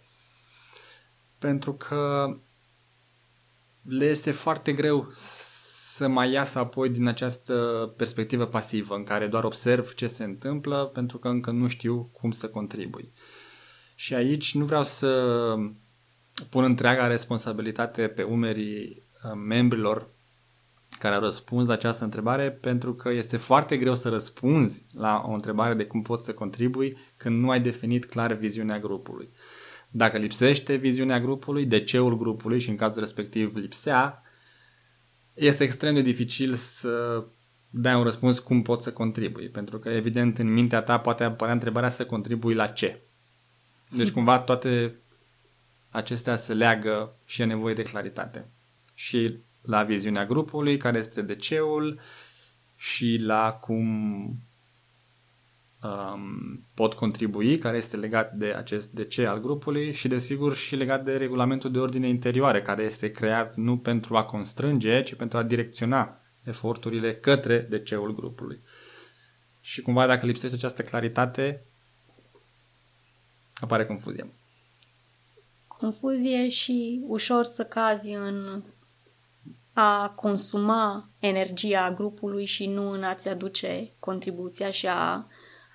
pentru 1.38 1.74
că 1.74 2.36
le 3.82 4.06
este 4.06 4.32
foarte 4.32 4.74
greu 4.74 5.08
să 5.12 6.08
mai 6.08 6.32
iasă 6.32 6.60
apoi 6.60 6.90
din 6.90 7.08
această 7.08 7.54
perspectivă 7.98 8.46
pasivă 8.46 8.96
în 8.96 9.04
care 9.04 9.28
doar 9.28 9.44
observ 9.44 9.94
ce 9.94 10.08
se 10.08 10.24
întâmplă 10.24 10.86
pentru 10.86 11.18
că 11.18 11.28
încă 11.28 11.52
nu 11.52 11.68
știu 11.68 12.10
cum 12.12 12.32
să 12.32 12.50
contribui. 12.50 13.12
Și 13.96 14.14
aici 14.14 14.56
nu 14.56 14.66
vreau 14.66 14.84
să 14.84 15.56
pun 16.50 16.64
întreaga 16.64 17.08
responsabilitate 17.08 18.08
pe 18.08 18.24
umerii 18.24 19.04
uh, 19.24 19.32
membrilor 19.48 20.10
care 21.00 21.16
au 21.16 21.22
răspuns 21.22 21.68
la 21.68 21.74
această 21.74 22.04
întrebare 22.04 22.52
pentru 22.52 22.94
că 22.94 23.10
este 23.10 23.38
foarte 23.38 23.78
greu 23.78 23.96
să 23.96 24.10
răspunzi 24.10 24.86
la 24.94 25.24
o 25.26 25.32
întrebare 25.32 25.74
de 25.74 25.86
cum 25.86 26.02
poți 26.02 26.26
să 26.26 26.34
contribui 26.34 26.98
când 27.18 27.40
nu 27.40 27.50
ai 27.50 27.62
definit 27.62 28.06
clar 28.06 28.34
viziunea 28.34 28.80
grupului. 28.80 29.30
Dacă 29.90 30.18
lipsește 30.18 30.76
viziunea 30.76 31.20
grupului, 31.20 31.66
de 31.66 31.84
ceul 31.84 32.18
grupului 32.18 32.60
și 32.60 32.70
în 32.70 32.76
cazul 32.76 33.00
respectiv 33.00 33.56
lipsea, 33.56 34.22
este 35.34 35.64
extrem 35.64 35.94
de 35.94 36.02
dificil 36.02 36.54
să 36.54 37.24
dai 37.70 37.96
un 37.96 38.04
răspuns 38.04 38.40
cum 38.40 38.62
poți 38.62 38.84
să 38.84 38.92
contribui, 38.92 39.50
pentru 39.50 39.80
că 39.80 39.90
evident 39.90 40.38
în 40.38 40.54
mintea 40.54 40.82
ta 40.82 41.00
poate 41.00 41.24
apărea 41.24 41.54
întrebarea 41.54 41.90
să 41.90 42.06
contribui 42.06 42.54
la 42.54 42.68
ce. 42.68 43.02
Deci 43.90 44.12
cumva 44.12 44.40
toate 44.40 44.96
acestea 45.90 46.36
se 46.36 46.54
leagă 46.54 47.16
și 47.26 47.42
e 47.42 47.46
nevoie 47.46 47.74
de 47.74 47.82
claritate. 47.82 48.50
Și 48.94 49.38
la 49.62 49.84
viziunea 49.84 50.26
grupului, 50.26 50.78
care 50.78 50.98
este 50.98 51.22
de 51.22 51.36
ceul, 51.36 52.00
și 52.76 53.18
la 53.22 53.52
cum 53.52 53.88
um, 55.84 56.66
pot 56.74 56.94
contribui, 56.94 57.58
care 57.58 57.78
este 57.78 57.98
legat 57.98 58.34
de 58.34 58.46
acest 58.46 58.92
DC 58.92 59.20
al 59.20 59.40
grupului 59.40 59.94
și 59.94 60.08
desigur 60.08 60.56
și 60.56 60.76
legat 60.76 61.04
de 61.04 61.18
regulamentul 61.18 61.72
de 61.72 61.80
ordine 61.80 62.08
interioare, 62.08 62.62
care 62.62 62.84
este 62.84 63.12
creat 63.12 63.56
nu 63.56 63.78
pentru 63.78 64.18
a 64.18 64.24
constrânge, 64.24 65.04
ci 65.04 65.16
pentru 65.16 65.38
a 65.38 65.44
direcționa 65.44 66.22
eforturile 66.44 67.16
către 67.16 67.60
DC-ul 67.60 68.16
grupului. 68.16 68.62
Și 69.62 69.82
cumva 69.82 70.08
dacă 70.08 70.26
lipsește 70.26 70.56
această 70.56 70.84
claritate, 70.84 71.66
apare 73.54 73.86
confuzie. 73.86 74.34
Confuzie 75.68 76.50
și 76.50 77.04
ușor 77.08 77.44
să 77.44 77.66
cazi 77.66 78.10
în 78.10 78.64
a 79.82 80.10
consuma 80.10 81.10
energia 81.20 81.92
grupului 81.92 82.46
și 82.46 82.66
nu 82.66 82.92
în 82.92 83.04
a-ți 83.04 83.28
aduce 83.28 83.92
contribuția 84.00 84.72
și 84.72 84.88
a 84.88 85.28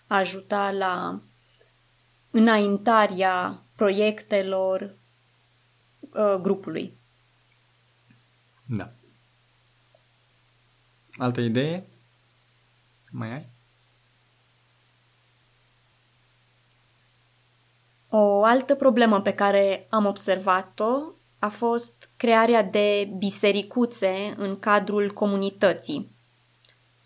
ajuta 0.07 0.71
la 0.71 1.21
înaintarea 2.31 3.63
proiectelor 3.77 4.97
uh, 6.01 6.35
grupului. 6.43 6.99
Da. 8.67 8.93
Altă 11.17 11.41
idee? 11.41 11.87
Mai 13.11 13.33
ai? 13.33 13.49
O 18.09 18.45
altă 18.45 18.75
problemă 18.75 19.21
pe 19.21 19.33
care 19.35 19.87
am 19.91 20.07
observat-o 20.07 21.15
a 21.45 21.49
fost 21.49 22.11
crearea 22.17 22.63
de 22.63 23.13
bisericuțe 23.19 24.35
în 24.37 24.59
cadrul 24.59 25.11
comunității. 25.11 26.11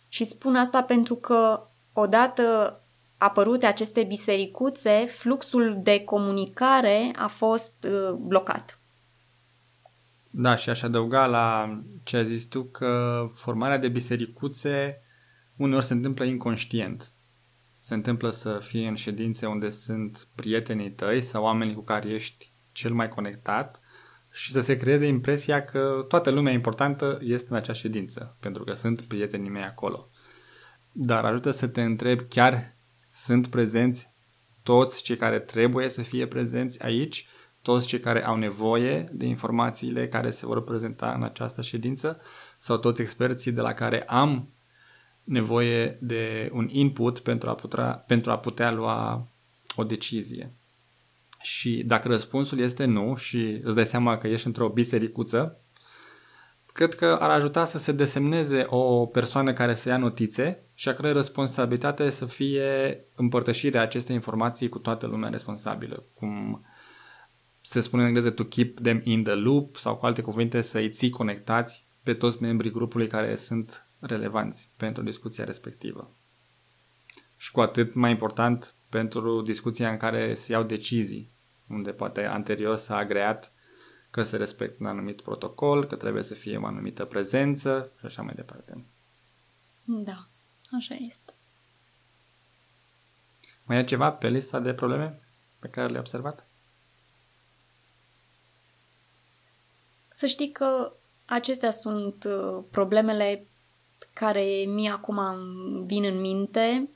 Și 0.08 0.24
spun 0.24 0.56
asta 0.56 0.82
pentru 0.82 1.14
că 1.14 1.68
odată 1.92 2.80
apărute 3.16 3.66
aceste 3.66 4.02
bisericuțe, 4.02 5.04
fluxul 5.06 5.78
de 5.82 6.04
comunicare 6.04 7.10
a 7.16 7.26
fost 7.26 7.86
uh, 7.90 8.10
blocat. 8.10 8.80
Da, 10.30 10.56
și 10.56 10.70
aș 10.70 10.82
adăuga 10.82 11.26
la 11.26 11.78
ce 12.04 12.16
ai 12.16 12.24
zis 12.24 12.44
tu 12.44 12.62
că 12.62 13.22
formarea 13.32 13.78
de 13.78 13.88
bisericuțe 13.88 15.02
uneori 15.56 15.84
se 15.84 15.92
întâmplă 15.92 16.24
inconștient. 16.24 17.12
Se 17.76 17.94
întâmplă 17.94 18.30
să 18.30 18.58
fie 18.62 18.88
în 18.88 18.94
ședințe 18.94 19.46
unde 19.46 19.70
sunt 19.70 20.28
prietenii 20.34 20.90
tăi 20.90 21.20
sau 21.20 21.42
oamenii 21.42 21.74
cu 21.74 21.82
care 21.82 22.08
ești 22.08 22.52
cel 22.72 22.92
mai 22.92 23.08
conectat 23.08 23.80
și 24.30 24.52
să 24.52 24.60
se 24.60 24.76
creeze 24.76 25.06
impresia 25.06 25.64
că 25.64 26.04
toată 26.08 26.30
lumea 26.30 26.52
importantă 26.52 27.18
este 27.22 27.46
în 27.50 27.56
acea 27.56 27.72
ședință, 27.72 28.36
pentru 28.40 28.64
că 28.64 28.72
sunt 28.72 29.00
prietenii 29.00 29.50
mei 29.50 29.62
acolo. 29.62 30.10
Dar 30.92 31.24
ajută 31.24 31.50
să 31.50 31.66
te 31.66 31.82
întrebi 31.82 32.22
chiar 32.22 32.76
sunt 33.10 33.46
prezenți 33.46 34.12
toți 34.62 35.02
cei 35.02 35.16
care 35.16 35.38
trebuie 35.38 35.88
să 35.88 36.02
fie 36.02 36.26
prezenți 36.26 36.82
aici, 36.82 37.26
toți 37.62 37.86
cei 37.86 38.00
care 38.00 38.24
au 38.24 38.36
nevoie 38.36 39.08
de 39.12 39.26
informațiile 39.26 40.08
care 40.08 40.30
se 40.30 40.46
vor 40.46 40.64
prezenta 40.64 41.12
în 41.12 41.22
această 41.22 41.62
ședință 41.62 42.20
sau 42.58 42.76
toți 42.76 43.00
experții 43.00 43.52
de 43.52 43.60
la 43.60 43.72
care 43.72 44.02
am 44.02 44.52
nevoie 45.24 45.98
de 46.00 46.50
un 46.52 46.68
input 46.70 47.18
pentru 47.18 47.50
a 47.50 47.54
putea, 47.54 48.04
pentru 48.06 48.30
a 48.30 48.38
putea 48.38 48.70
lua 48.70 49.28
o 49.76 49.84
decizie. 49.84 50.52
Și 51.48 51.82
dacă 51.86 52.08
răspunsul 52.08 52.58
este 52.58 52.84
nu 52.84 53.14
și 53.16 53.60
îți 53.62 53.74
dai 53.74 53.86
seama 53.86 54.18
că 54.18 54.26
ești 54.26 54.46
într-o 54.46 54.68
bisericuță, 54.68 55.60
cred 56.72 56.94
că 56.94 57.16
ar 57.20 57.30
ajuta 57.30 57.64
să 57.64 57.78
se 57.78 57.92
desemneze 57.92 58.64
o 58.66 59.06
persoană 59.06 59.52
care 59.52 59.74
să 59.74 59.88
ia 59.88 59.96
notițe 59.96 60.62
și 60.74 60.88
a 60.88 60.94
cărei 60.94 61.12
responsabilitate 61.12 62.10
să 62.10 62.24
fie 62.26 63.00
împărtășirea 63.14 63.82
acestei 63.82 64.14
informații 64.14 64.68
cu 64.68 64.78
toată 64.78 65.06
lumea 65.06 65.28
responsabilă, 65.28 66.04
cum 66.14 66.64
se 67.60 67.80
spune 67.80 68.02
în 68.02 68.08
engleză 68.08 68.30
to 68.30 68.44
keep 68.44 68.80
them 68.80 69.00
in 69.04 69.22
the 69.22 69.34
loop 69.34 69.76
sau 69.76 69.96
cu 69.96 70.06
alte 70.06 70.22
cuvinte 70.22 70.60
să-i 70.60 70.90
ții 70.90 71.10
conectați 71.10 71.86
pe 72.02 72.14
toți 72.14 72.42
membrii 72.42 72.70
grupului 72.70 73.06
care 73.06 73.34
sunt 73.34 73.86
relevanți 73.98 74.70
pentru 74.76 75.02
discuția 75.02 75.44
respectivă. 75.44 76.16
Și 77.36 77.50
cu 77.50 77.60
atât 77.60 77.94
mai 77.94 78.10
important 78.10 78.74
pentru 78.88 79.42
discuția 79.42 79.90
în 79.90 79.96
care 79.96 80.34
se 80.34 80.52
iau 80.52 80.62
decizii, 80.62 81.36
unde 81.68 81.92
poate 81.92 82.24
anterior 82.24 82.76
s-a 82.76 82.96
agreat 82.96 83.52
că 84.10 84.22
se 84.22 84.36
respectă 84.36 84.76
un 84.80 84.86
anumit 84.86 85.20
protocol, 85.20 85.84
că 85.84 85.96
trebuie 85.96 86.22
să 86.22 86.34
fie 86.34 86.56
o 86.56 86.66
anumită 86.66 87.04
prezență 87.04 87.90
și 87.98 88.06
așa 88.06 88.22
mai 88.22 88.34
departe. 88.34 88.84
Da, 89.84 90.26
așa 90.76 90.94
este. 90.94 91.32
Mai 93.64 93.78
e 93.78 93.84
ceva 93.84 94.12
pe 94.12 94.28
lista 94.28 94.60
de 94.60 94.74
probleme 94.74 95.20
pe 95.58 95.68
care 95.68 95.86
le-ai 95.86 96.00
observat? 96.00 96.46
Să 100.10 100.26
știi 100.26 100.52
că 100.52 100.92
acestea 101.24 101.70
sunt 101.70 102.24
uh, 102.24 102.64
problemele 102.70 103.46
care 104.14 104.64
mie 104.66 104.90
acum 104.90 105.20
vin 105.86 106.04
în 106.04 106.20
minte. 106.20 106.88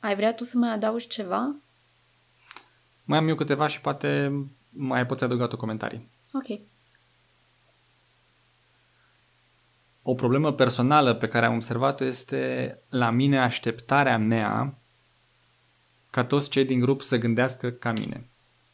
Ai 0.00 0.14
vrea 0.14 0.34
tu 0.34 0.44
să 0.44 0.58
mai 0.58 0.70
adaugi 0.70 1.06
ceva? 1.06 1.54
Mai 3.10 3.18
am 3.18 3.28
eu 3.28 3.34
câteva 3.34 3.66
și 3.66 3.80
poate 3.80 4.32
mai 4.68 5.06
poți 5.06 5.24
adăuga 5.24 5.46
tu 5.46 5.56
comentarii. 5.56 6.10
Ok. 6.32 6.60
O 10.02 10.14
problemă 10.14 10.52
personală 10.52 11.14
pe 11.14 11.28
care 11.28 11.46
am 11.46 11.54
observat-o 11.54 12.04
este 12.04 12.78
la 12.88 13.10
mine 13.10 13.38
așteptarea 13.38 14.18
mea 14.18 14.78
ca 16.10 16.24
toți 16.24 16.50
cei 16.50 16.64
din 16.64 16.80
grup 16.80 17.02
să 17.02 17.16
gândească 17.16 17.70
ca 17.70 17.92
mine 17.92 18.28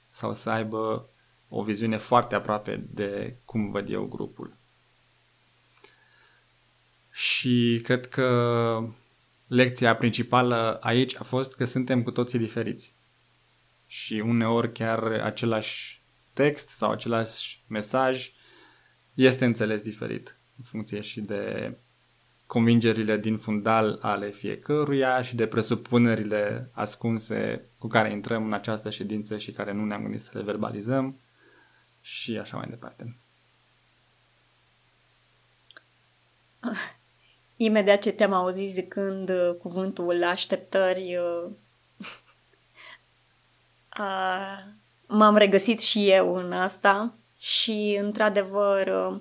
sau 0.09 0.35
să 0.35 0.51
aibă 0.51 1.09
o 1.49 1.63
viziune 1.63 1.97
foarte 1.97 2.35
aproape 2.35 2.85
de 2.91 3.37
cum 3.45 3.71
văd 3.71 3.89
eu 3.89 4.05
grupul. 4.05 4.57
Și 7.13 7.81
cred 7.83 8.07
că 8.07 8.89
lecția 9.47 9.97
principală 9.97 10.79
aici 10.81 11.17
a 11.17 11.23
fost 11.23 11.55
că 11.55 11.65
suntem 11.65 12.03
cu 12.03 12.11
toții 12.11 12.39
diferiți. 12.39 12.96
Și 13.87 14.15
uneori 14.15 14.73
chiar 14.73 15.03
același 15.03 16.03
text 16.33 16.69
sau 16.69 16.91
același 16.91 17.65
mesaj 17.69 18.33
este 19.15 19.45
înțeles 19.45 19.81
diferit 19.81 20.39
în 20.59 20.65
funcție 20.65 21.01
și 21.01 21.21
de 21.21 21.75
convingerile 22.47 23.17
din 23.17 23.37
fundal 23.37 23.99
ale 24.03 24.31
fiecăruia 24.31 25.23
și 25.23 25.37
de 25.37 25.47
presupunerile 25.47 26.71
ascunse 26.73 27.65
cu 27.79 27.87
care 27.87 28.11
intrăm 28.11 28.45
în 28.45 28.53
această 28.53 28.91
ședință 28.91 29.37
și 29.37 29.51
care 29.51 29.73
nu 29.73 29.85
ne-am 29.85 30.03
gândit 30.03 30.21
să 30.21 30.31
le 30.35 30.43
verbalizăm 30.43 31.21
și 32.01 32.39
așa 32.39 32.57
mai 32.57 32.67
departe. 32.69 33.17
Imediat 37.57 38.03
ce 38.03 38.13
te-am 38.13 38.33
auzit 38.33 38.69
zicând 38.69 39.29
uh, 39.29 39.55
cuvântul 39.59 40.25
așteptări, 40.25 41.19
uh, 43.99 44.05
uh, 44.05 44.65
m-am 45.07 45.37
regăsit 45.37 45.81
și 45.81 46.11
eu 46.11 46.35
în 46.35 46.53
asta 46.53 47.15
și, 47.39 47.99
într-adevăr, 48.01 48.87
uh, 48.87 49.21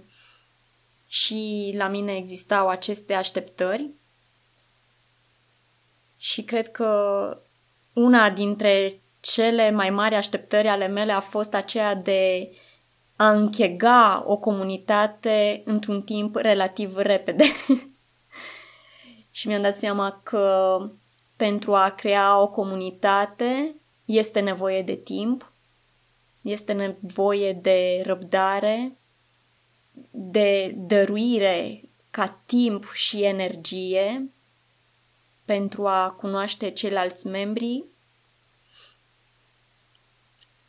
și 1.08 1.74
la 1.78 1.88
mine 1.88 2.16
existau 2.16 2.68
aceste 2.68 3.14
așteptări 3.14 3.90
și 6.18 6.44
cred 6.44 6.72
că 6.72 7.38
una 7.94 8.30
dintre 8.30 9.00
cele 9.20 9.72
mai 9.72 9.90
mari 9.90 10.16
așteptări 10.16 10.68
ale 10.68 10.88
mele 10.88 11.12
a 11.12 11.20
fost 11.20 11.54
aceea 11.54 11.96
de 11.96 12.52
a 13.16 13.32
închega 13.32 14.24
o 14.28 14.38
comunitate 14.38 15.62
într-un 15.66 16.02
timp 16.02 16.36
relativ 16.36 16.98
repede. 16.98 17.44
și 19.32 19.48
mi-am 19.48 19.62
dat 19.62 19.76
seama 19.76 20.20
că 20.24 20.78
pentru 21.36 21.74
a 21.74 21.90
crea 21.90 22.40
o 22.40 22.48
comunitate 22.48 23.76
este 24.06 24.40
nevoie 24.40 24.82
de 24.82 24.96
timp, 24.96 25.52
este 26.42 26.74
nevoie 26.74 27.54
de 27.54 28.02
răbdare, 28.06 28.98
de 30.12 30.74
dăruire 30.78 31.82
ca 32.10 32.42
timp 32.46 32.92
și 32.94 33.24
energie 33.24 34.30
pentru 35.46 35.88
a 35.88 36.10
cunoaște 36.10 36.72
ceilalți 36.72 37.28
membri. 37.28 37.84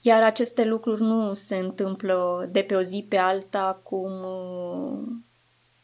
Iar 0.00 0.22
aceste 0.22 0.64
lucruri 0.64 1.00
nu 1.00 1.34
se 1.34 1.56
întâmplă 1.56 2.48
de 2.52 2.62
pe 2.62 2.76
o 2.76 2.82
zi 2.82 3.06
pe 3.08 3.16
alta 3.16 3.80
cum 3.82 4.24
uh, 4.24 5.08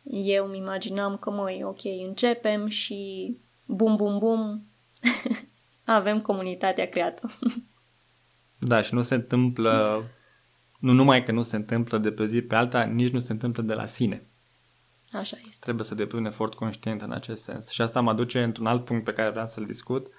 eu 0.05 0.47
îmi 0.47 0.59
imaginam 0.59 1.17
că, 1.17 1.31
măi, 1.31 1.63
ok, 1.65 1.85
începem 1.85 2.67
și 2.67 3.37
bum, 3.67 3.97
bum, 3.97 4.19
bum, 4.19 4.67
avem 5.95 6.21
comunitatea 6.21 6.89
creată. 6.89 7.31
da, 8.59 8.83
și 8.83 8.95
nu 8.95 9.03
se 9.03 9.15
întâmplă, 9.15 10.03
nu 10.79 10.93
numai 10.93 11.25
că 11.25 11.33
nu 11.33 11.43
se 11.43 11.57
întâmplă 11.57 11.99
de 11.99 12.13
pe 12.13 12.23
o 12.23 12.25
zi 12.25 12.43
pe 12.43 12.55
alta, 12.55 12.83
nici 12.83 13.13
nu 13.13 13.19
se 13.19 13.33
întâmplă 13.33 13.63
de 13.63 13.75
la 13.75 13.87
sine. 13.87 14.27
Așa 15.13 15.37
este. 15.37 15.57
Trebuie 15.61 15.85
să 15.85 15.95
depui 15.95 16.19
un 16.19 16.25
efort 16.25 16.55
conștient 16.55 17.03
în 17.03 17.13
acest 17.13 17.43
sens. 17.43 17.69
Și 17.69 17.83
asta 17.83 18.01
mă 18.01 18.15
duce 18.15 18.43
într-un 18.43 18.67
alt 18.67 18.85
punct 18.85 19.05
pe 19.05 19.13
care 19.13 19.31
vreau 19.31 19.47
să-l 19.47 19.65
discut, 19.65 20.07
uh, 20.07 20.13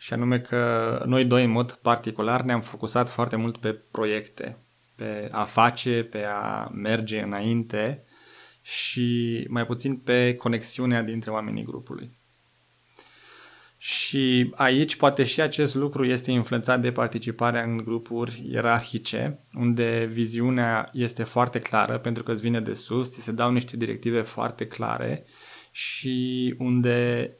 și 0.00 0.12
anume 0.12 0.40
că 0.40 1.02
noi 1.06 1.24
doi 1.24 1.44
în 1.44 1.50
mod 1.50 1.72
particular 1.72 2.42
ne-am 2.42 2.60
focusat 2.60 3.08
foarte 3.08 3.36
mult 3.36 3.56
pe 3.56 3.72
proiecte, 3.72 4.58
pe 4.96 5.28
a 5.30 5.44
face, 5.44 6.02
pe 6.02 6.24
a 6.24 6.68
merge 6.72 7.20
înainte 7.20 8.04
și 8.62 9.46
mai 9.48 9.66
puțin 9.66 9.96
pe 9.96 10.34
conexiunea 10.34 11.02
dintre 11.02 11.30
oamenii 11.30 11.64
grupului. 11.64 12.17
Și 14.08 14.52
aici 14.54 14.96
poate 14.96 15.24
și 15.24 15.40
acest 15.40 15.74
lucru 15.74 16.04
este 16.04 16.30
influențat 16.30 16.80
de 16.80 16.92
participarea 16.92 17.62
în 17.62 17.76
grupuri 17.76 18.46
ierarhice, 18.50 19.38
unde 19.54 20.08
viziunea 20.12 20.90
este 20.92 21.24
foarte 21.24 21.60
clară 21.60 21.98
pentru 21.98 22.22
că 22.22 22.32
îți 22.32 22.40
vine 22.40 22.60
de 22.60 22.72
sus, 22.72 23.10
ți 23.10 23.22
se 23.22 23.32
dau 23.32 23.50
niște 23.50 23.76
directive 23.76 24.22
foarte 24.22 24.66
clare 24.66 25.24
și 25.70 26.54
unde 26.58 27.30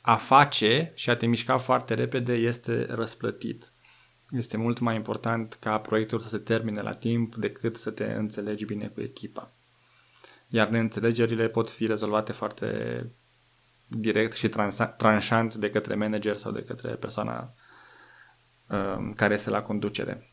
a 0.00 0.16
face 0.16 0.92
și 0.94 1.10
a 1.10 1.16
te 1.16 1.26
mișca 1.26 1.56
foarte 1.56 1.94
repede 1.94 2.32
este 2.32 2.86
răsplătit. 2.88 3.72
Este 4.30 4.56
mult 4.56 4.78
mai 4.78 4.94
important 4.94 5.54
ca 5.60 5.78
proiectul 5.78 6.18
să 6.18 6.28
se 6.28 6.38
termine 6.38 6.80
la 6.82 6.92
timp 6.92 7.34
decât 7.34 7.76
să 7.76 7.90
te 7.90 8.04
înțelegi 8.04 8.64
bine 8.64 8.86
cu 8.86 9.00
echipa. 9.00 9.52
Iar 10.48 10.68
neînțelegerile 10.68 11.48
pot 11.48 11.70
fi 11.70 11.86
rezolvate 11.86 12.32
foarte 12.32 12.66
direct 13.86 14.36
și 14.36 14.50
tranșant 14.96 15.54
de 15.54 15.70
către 15.70 15.94
manager 15.94 16.36
sau 16.36 16.52
de 16.52 16.62
către 16.62 16.94
persoana 16.94 17.54
uh, 18.68 19.10
care 19.16 19.34
este 19.34 19.50
la 19.50 19.62
conducere. 19.62 20.30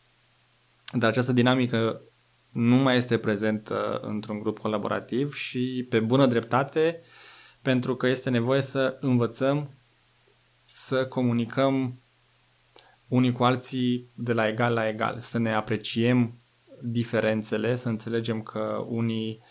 Dar 0.94 1.10
această 1.10 1.34
dinamică 1.34 2.02
nu 2.50 2.76
mai 2.76 2.96
este 2.96 3.18
prezentă 3.18 4.00
într-un 4.02 4.39
grup 4.39 4.60
colaborativ 4.60 5.34
și 5.34 5.86
pe 5.89 6.00
bună 6.00 6.26
dreptate 6.26 7.02
pentru 7.62 7.96
că 7.96 8.08
este 8.08 8.30
nevoie 8.30 8.62
să 8.62 8.98
învățăm 9.00 9.70
să 10.74 11.06
comunicăm 11.06 12.02
unii 13.08 13.32
cu 13.32 13.44
alții 13.44 14.10
de 14.16 14.34
la 14.34 14.48
egal 14.48 14.74
la 14.74 14.88
egal, 14.88 15.20
să 15.20 15.38
ne 15.38 15.54
apreciem 15.54 16.38
diferențele, 16.82 17.76
să 17.76 17.89
înțelegem 17.89 18.42
că 18.42 18.86
unii 18.88 19.42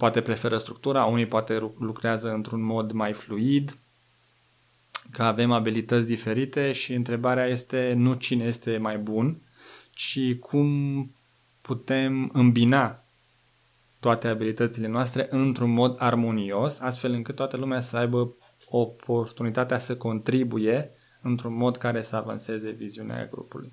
poate 0.00 0.20
preferă 0.20 0.56
structura, 0.56 1.04
unii 1.04 1.26
poate 1.26 1.72
lucrează 1.78 2.30
într-un 2.30 2.62
mod 2.62 2.92
mai 2.92 3.12
fluid, 3.12 3.78
că 5.10 5.22
avem 5.22 5.52
abilități 5.52 6.06
diferite 6.06 6.72
și 6.72 6.94
întrebarea 6.94 7.46
este 7.46 7.92
nu 7.96 8.14
cine 8.14 8.44
este 8.44 8.78
mai 8.78 8.98
bun, 8.98 9.42
ci 9.90 10.34
cum 10.34 10.70
putem 11.60 12.30
îmbina 12.32 13.04
toate 13.98 14.28
abilitățile 14.28 14.86
noastre 14.86 15.26
într-un 15.30 15.70
mod 15.70 15.96
armonios, 15.98 16.80
astfel 16.80 17.12
încât 17.12 17.34
toată 17.34 17.56
lumea 17.56 17.80
să 17.80 17.96
aibă 17.96 18.34
oportunitatea 18.68 19.78
să 19.78 19.96
contribuie 19.96 20.90
într-un 21.22 21.54
mod 21.54 21.76
care 21.76 22.02
să 22.02 22.16
avanseze 22.16 22.70
viziunea 22.70 23.26
grupului. 23.26 23.72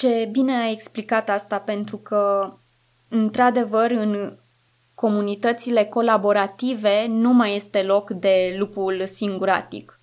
Ce 0.00 0.28
bine 0.30 0.52
ai 0.52 0.72
explicat 0.72 1.28
asta 1.28 1.60
pentru 1.60 1.96
că, 1.98 2.52
într-adevăr, 3.08 3.90
în 3.90 4.38
comunitățile 4.94 5.84
colaborative 5.84 7.06
nu 7.06 7.32
mai 7.32 7.54
este 7.54 7.82
loc 7.82 8.10
de 8.10 8.54
lupul 8.58 9.06
singuratic. 9.06 10.00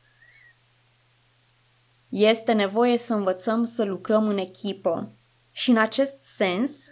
Este 2.10 2.52
nevoie 2.52 2.98
să 2.98 3.14
învățăm 3.14 3.64
să 3.64 3.84
lucrăm 3.84 4.28
în 4.28 4.38
echipă, 4.38 5.12
și 5.52 5.70
în 5.70 5.78
acest 5.78 6.24
sens, 6.24 6.86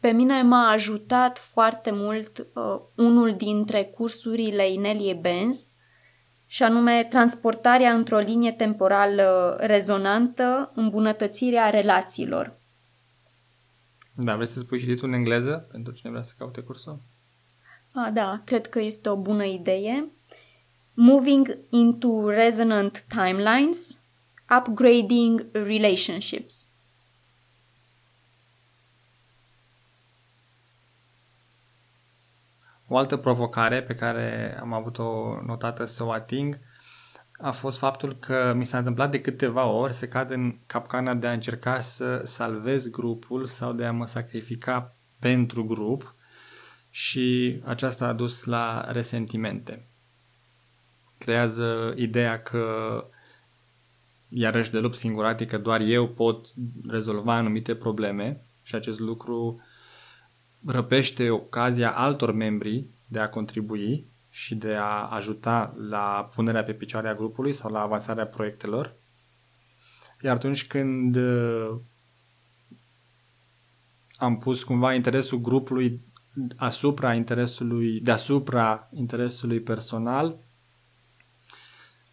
pe 0.00 0.10
mine 0.10 0.42
m-a 0.42 0.70
ajutat 0.70 1.38
foarte 1.38 1.90
mult 1.90 2.38
uh, 2.38 2.80
unul 2.94 3.36
dintre 3.36 3.84
cursurile 3.84 4.70
Inelie 4.70 5.14
Benz, 5.14 5.66
și 6.46 6.62
anume 6.62 7.06
transportarea 7.10 7.92
într-o 7.92 8.18
linie 8.18 8.52
temporală 8.52 9.56
rezonantă, 9.60 10.72
îmbunătățirea 10.74 11.70
relațiilor. 11.70 12.58
Da, 14.14 14.34
vrei 14.34 14.46
să 14.46 14.58
spui 14.58 14.78
și 14.78 14.86
titlul 14.86 15.10
în 15.10 15.16
engleză 15.16 15.68
pentru 15.70 15.92
cine 15.92 16.10
vrea 16.10 16.22
să 16.22 16.32
caute 16.38 16.60
cursul? 16.60 17.00
Ah, 17.92 18.10
da, 18.12 18.42
cred 18.44 18.66
că 18.66 18.80
este 18.80 19.08
o 19.08 19.16
bună 19.16 19.44
idee. 19.44 20.10
Moving 20.94 21.58
into 21.70 22.28
Resonant 22.28 23.04
Timelines– 23.08 24.00
upgrading 24.58 25.46
relationships. 25.52 26.68
O 32.88 32.96
altă 32.96 33.16
provocare 33.16 33.82
pe 33.82 33.94
care 33.94 34.58
am 34.60 34.72
avut-o 34.72 35.40
notată 35.46 35.84
să 35.84 36.04
o 36.04 36.10
ating 36.10 36.58
a 37.38 37.50
fost 37.50 37.78
faptul 37.78 38.16
că 38.16 38.52
mi 38.56 38.66
s-a 38.66 38.78
întâmplat 38.78 39.10
de 39.10 39.20
câteva 39.20 39.64
ori 39.64 39.92
să 39.92 40.08
cad 40.08 40.30
în 40.30 40.58
capcana 40.66 41.14
de 41.14 41.26
a 41.26 41.32
încerca 41.32 41.80
să 41.80 42.22
salvez 42.24 42.88
grupul 42.88 43.44
sau 43.44 43.72
de 43.72 43.84
a 43.84 43.92
mă 43.92 44.06
sacrifica 44.06 44.94
pentru 45.18 45.64
grup 45.64 46.14
și 46.90 47.60
aceasta 47.64 48.06
a 48.06 48.12
dus 48.12 48.44
la 48.44 48.90
resentimente. 48.90 49.86
Creează 51.18 51.94
ideea 51.96 52.42
că 52.42 53.04
iarăși 54.28 54.70
de 54.70 54.78
lup 54.78 54.94
singuratic 54.94 55.48
că 55.48 55.58
doar 55.58 55.80
eu 55.80 56.08
pot 56.08 56.46
rezolva 56.88 57.34
anumite 57.34 57.74
probleme 57.74 58.40
și 58.62 58.74
acest 58.74 58.98
lucru 58.98 59.60
răpește 60.66 61.30
ocazia 61.30 61.92
altor 61.92 62.32
membri 62.32 62.86
de 63.08 63.18
a 63.18 63.28
contribui 63.28 64.06
și 64.28 64.54
de 64.54 64.74
a 64.74 65.08
ajuta 65.08 65.74
la 65.88 66.30
punerea 66.34 66.62
pe 66.62 66.72
picioare 66.72 67.08
a 67.08 67.14
grupului 67.14 67.52
sau 67.52 67.70
la 67.70 67.80
avansarea 67.80 68.26
proiectelor. 68.26 68.94
Iar 70.20 70.34
atunci 70.34 70.66
când 70.66 71.16
uh, 71.16 71.76
am 74.16 74.38
pus 74.38 74.62
cumva 74.62 74.94
interesul 74.94 75.40
grupului 75.40 76.04
asupra 76.56 77.14
interesului, 77.14 78.00
deasupra 78.00 78.88
interesului 78.92 79.60
personal, 79.60 80.38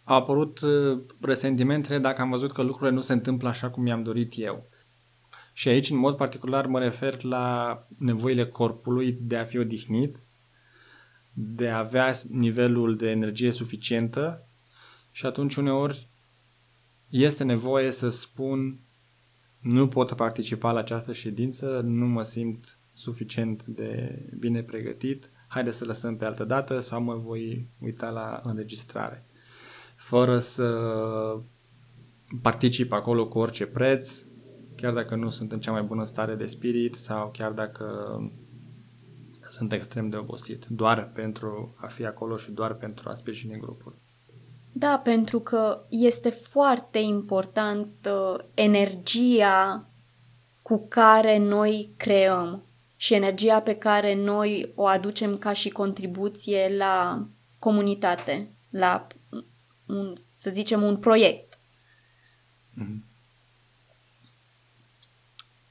au 0.04 0.16
apărut 0.16 0.60
uh, 0.60 1.02
resentimentele 1.22 2.00
dacă 2.00 2.22
am 2.22 2.30
văzut 2.30 2.52
că 2.52 2.62
lucrurile 2.62 2.96
nu 2.96 3.02
se 3.02 3.14
întâmplă 3.14 3.50
așa 3.50 3.70
cum 3.70 3.84
mi-am 3.84 4.04
dorit 4.04 4.34
eu. 4.36 4.68
Și 5.54 5.68
aici, 5.68 5.90
în 5.90 5.98
mod 5.98 6.16
particular, 6.16 6.66
mă 6.66 6.80
refer 6.80 7.24
la 7.24 7.78
nevoile 7.98 8.46
corpului 8.46 9.18
de 9.22 9.38
a 9.38 9.44
fi 9.44 9.58
odihnit, 9.58 10.24
de 11.34 11.70
a 11.70 11.78
avea 11.78 12.14
nivelul 12.30 12.98
de 12.98 13.10
energie 13.10 13.52
suficientă 13.52 14.48
și 15.12 15.26
atunci 15.26 15.56
uneori 15.56 16.08
este 17.10 17.44
nevoie 17.44 17.92
să 17.92 18.10
spun 18.10 18.80
nu 19.60 19.88
pot 19.88 20.14
participa 20.14 20.72
la 20.72 20.80
această 20.80 21.14
ședință, 21.14 21.82
nu 21.84 22.06
mă 22.06 22.24
simt 22.24 22.78
suficient 22.94 23.66
de 23.66 24.20
bine 24.40 24.64
pregătit, 24.64 25.30
haide 25.48 25.72
să 25.72 25.86
lăsăm 25.86 26.18
pe 26.18 26.26
altă 26.26 26.44
dată 26.44 26.80
sau 26.80 27.02
mă 27.02 27.16
voi 27.16 27.68
uita 27.80 28.10
la 28.10 28.42
înregistrare. 28.44 29.26
Fără 29.96 30.40
să 30.40 30.80
particip 32.42 32.92
acolo 32.92 33.28
cu 33.28 33.40
orice 33.40 33.66
preț, 33.66 34.26
chiar 34.84 34.94
dacă 34.94 35.16
nu 35.16 35.30
sunt 35.30 35.52
în 35.52 35.60
cea 35.60 35.72
mai 35.72 35.82
bună 35.82 36.04
stare 36.04 36.36
de 36.36 36.46
spirit 36.46 36.96
sau 36.96 37.30
chiar 37.32 37.52
dacă 37.52 37.86
sunt 39.50 39.72
extrem 39.72 40.10
de 40.10 40.16
obosit, 40.16 40.66
doar 40.66 41.12
pentru 41.14 41.76
a 41.78 41.88
fi 41.88 42.06
acolo 42.06 42.38
și 42.38 42.52
doar 42.52 42.74
pentru 42.74 43.10
a 43.10 43.14
sprijini 43.14 43.58
grupul. 43.58 43.96
Da, 44.72 45.02
pentru 45.04 45.40
că 45.40 45.82
este 45.90 46.30
foarte 46.30 47.00
important 47.00 47.88
uh, 48.06 48.40
energia 48.54 49.90
cu 50.62 50.88
care 50.88 51.38
noi 51.38 51.94
creăm 51.98 52.64
și 52.96 53.14
energia 53.14 53.62
pe 53.62 53.76
care 53.76 54.16
noi 54.16 54.72
o 54.76 54.86
aducem 54.86 55.38
ca 55.38 55.54
și 55.54 55.70
contribuție 55.70 56.76
la 56.78 57.28
comunitate, 57.60 58.48
la, 58.70 59.08
un, 59.86 60.14
să 60.34 60.50
zicem, 60.50 60.82
un 60.84 60.98
proiect. 60.98 61.58
Mm-hmm. 62.78 63.12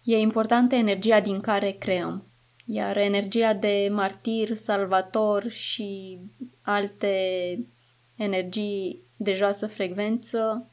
E 0.03 0.19
importantă 0.19 0.75
energia 0.75 1.21
din 1.21 1.41
care 1.41 1.71
creăm. 1.71 2.27
Iar 2.65 2.97
energia 2.97 3.55
de 3.55 3.89
martir, 3.93 4.55
salvator 4.55 5.49
și 5.49 6.21
alte 6.63 7.17
energii 8.17 9.03
de 9.17 9.35
joasă 9.35 9.67
frecvență 9.67 10.71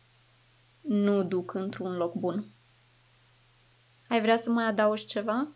nu 0.82 1.24
duc 1.24 1.54
într-un 1.54 1.96
loc 1.96 2.14
bun. 2.14 2.46
Ai 4.08 4.22
vrea 4.22 4.38
să 4.38 4.50
mai 4.50 4.66
adaugi 4.66 5.06
ceva? 5.06 5.48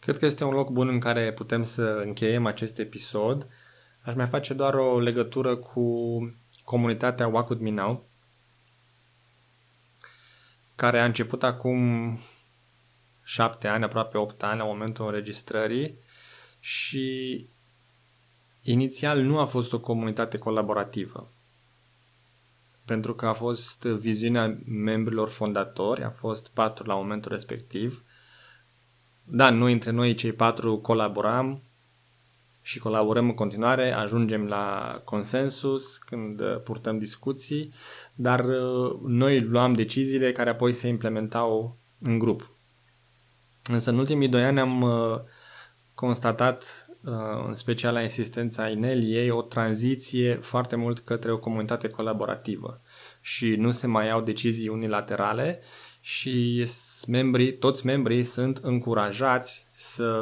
Cred 0.00 0.18
că 0.18 0.24
este 0.24 0.44
un 0.44 0.54
loc 0.54 0.70
bun 0.70 0.88
în 0.88 0.98
care 0.98 1.32
putem 1.32 1.62
să 1.62 2.02
încheiem 2.04 2.46
acest 2.46 2.78
episod. 2.78 3.46
Aș 4.02 4.14
mai 4.14 4.26
face 4.26 4.54
doar 4.54 4.74
o 4.74 5.00
legătură 5.00 5.56
cu 5.56 5.94
comunitatea 6.64 7.28
Walk 7.28 7.48
With 7.48 7.62
Me 7.62 7.70
Now, 7.70 8.09
care 10.80 11.00
a 11.00 11.04
început 11.04 11.42
acum 11.42 12.18
șapte 13.22 13.68
ani, 13.68 13.84
aproape 13.84 14.18
opt 14.18 14.42
ani 14.42 14.58
la 14.58 14.64
momentul 14.64 15.06
înregistrării 15.06 15.98
și 16.60 17.48
inițial 18.62 19.20
nu 19.20 19.38
a 19.38 19.44
fost 19.44 19.72
o 19.72 19.80
comunitate 19.80 20.38
colaborativă. 20.38 21.32
Pentru 22.84 23.14
că 23.14 23.26
a 23.26 23.32
fost 23.32 23.82
viziunea 23.82 24.58
membrilor 24.66 25.28
fondatori, 25.28 26.02
a 26.02 26.10
fost 26.10 26.48
patru 26.48 26.86
la 26.86 26.94
momentul 26.94 27.30
respectiv. 27.30 28.04
Da, 29.24 29.50
noi 29.50 29.72
între 29.72 29.90
noi 29.90 30.14
cei 30.14 30.32
patru 30.32 30.78
colaboram 30.78 31.62
și 32.62 32.78
colaborăm 32.78 33.24
în 33.24 33.34
continuare, 33.34 33.92
ajungem 33.92 34.46
la 34.46 34.96
consensus 35.04 35.96
când 35.96 36.42
purtăm 36.64 36.98
discuții, 36.98 37.72
dar 38.14 38.44
uh, 38.44 38.98
noi 39.06 39.40
luam 39.40 39.72
deciziile 39.72 40.32
care 40.32 40.50
apoi 40.50 40.72
se 40.72 40.88
implementau 40.88 41.76
în 41.98 42.18
grup. 42.18 42.50
Însă 43.64 43.90
în 43.90 43.98
ultimii 43.98 44.28
doi 44.28 44.44
ani 44.44 44.60
am 44.60 44.82
uh, 44.82 45.20
constatat, 45.94 46.88
uh, 47.04 47.44
în 47.46 47.54
special 47.54 47.92
la 47.92 48.02
insistența 48.02 48.68
Ineliei, 48.68 49.30
o 49.30 49.42
tranziție 49.42 50.34
foarte 50.34 50.76
mult 50.76 50.98
către 50.98 51.32
o 51.32 51.38
comunitate 51.38 51.88
colaborativă 51.88 52.80
și 53.20 53.48
nu 53.48 53.70
se 53.70 53.86
mai 53.86 54.06
iau 54.06 54.20
decizii 54.20 54.68
unilaterale 54.68 55.60
și 56.00 56.66
membrii, 57.08 57.52
toți 57.52 57.86
membrii 57.86 58.22
sunt 58.22 58.56
încurajați 58.56 59.66
să 59.72 60.16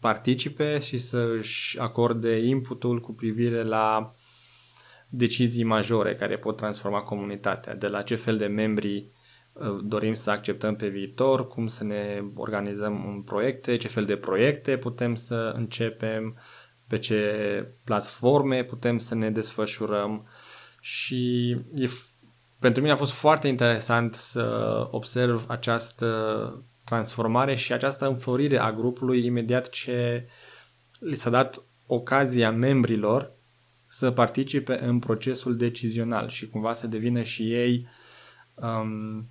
participe 0.00 0.78
și 0.78 0.98
să 0.98 1.34
își 1.36 1.78
acorde 1.78 2.36
inputul 2.38 3.00
cu 3.00 3.12
privire 3.12 3.62
la 3.62 4.14
decizii 5.08 5.64
majore 5.64 6.14
care 6.14 6.38
pot 6.38 6.56
transforma 6.56 7.00
comunitatea, 7.00 7.74
de 7.74 7.86
la 7.86 8.02
ce 8.02 8.14
fel 8.14 8.36
de 8.36 8.46
membri 8.46 9.10
uh, 9.52 9.78
dorim 9.82 10.14
să 10.14 10.30
acceptăm 10.30 10.76
pe 10.76 10.88
viitor, 10.88 11.46
cum 11.46 11.66
să 11.66 11.84
ne 11.84 12.22
organizăm 12.34 13.06
în 13.06 13.22
proiecte, 13.22 13.76
ce 13.76 13.88
fel 13.88 14.04
de 14.04 14.16
proiecte 14.16 14.76
putem 14.76 15.14
să 15.14 15.52
începem, 15.56 16.38
pe 16.86 16.98
ce 16.98 17.66
platforme 17.84 18.64
putem 18.64 18.98
să 18.98 19.14
ne 19.14 19.30
desfășurăm. 19.30 20.26
Și 20.80 21.50
e, 21.74 21.88
pentru 22.58 22.82
mine 22.82 22.92
a 22.92 22.96
fost 22.96 23.12
foarte 23.12 23.48
interesant 23.48 24.14
să 24.14 24.88
observ 24.90 25.44
această 25.48 26.64
transformare 26.88 27.54
și 27.54 27.72
această 27.72 28.06
înflorire 28.06 28.58
a 28.58 28.72
grupului 28.72 29.24
imediat 29.24 29.68
ce 29.68 30.28
li 30.98 31.16
s-a 31.16 31.30
dat 31.30 31.62
ocazia 31.86 32.50
membrilor 32.50 33.32
să 33.88 34.10
participe 34.10 34.84
în 34.84 34.98
procesul 34.98 35.56
decizional 35.56 36.28
și 36.28 36.48
cumva 36.48 36.72
să 36.72 36.86
devină 36.86 37.22
și 37.22 37.52
ei, 37.52 37.88
um, 38.54 39.28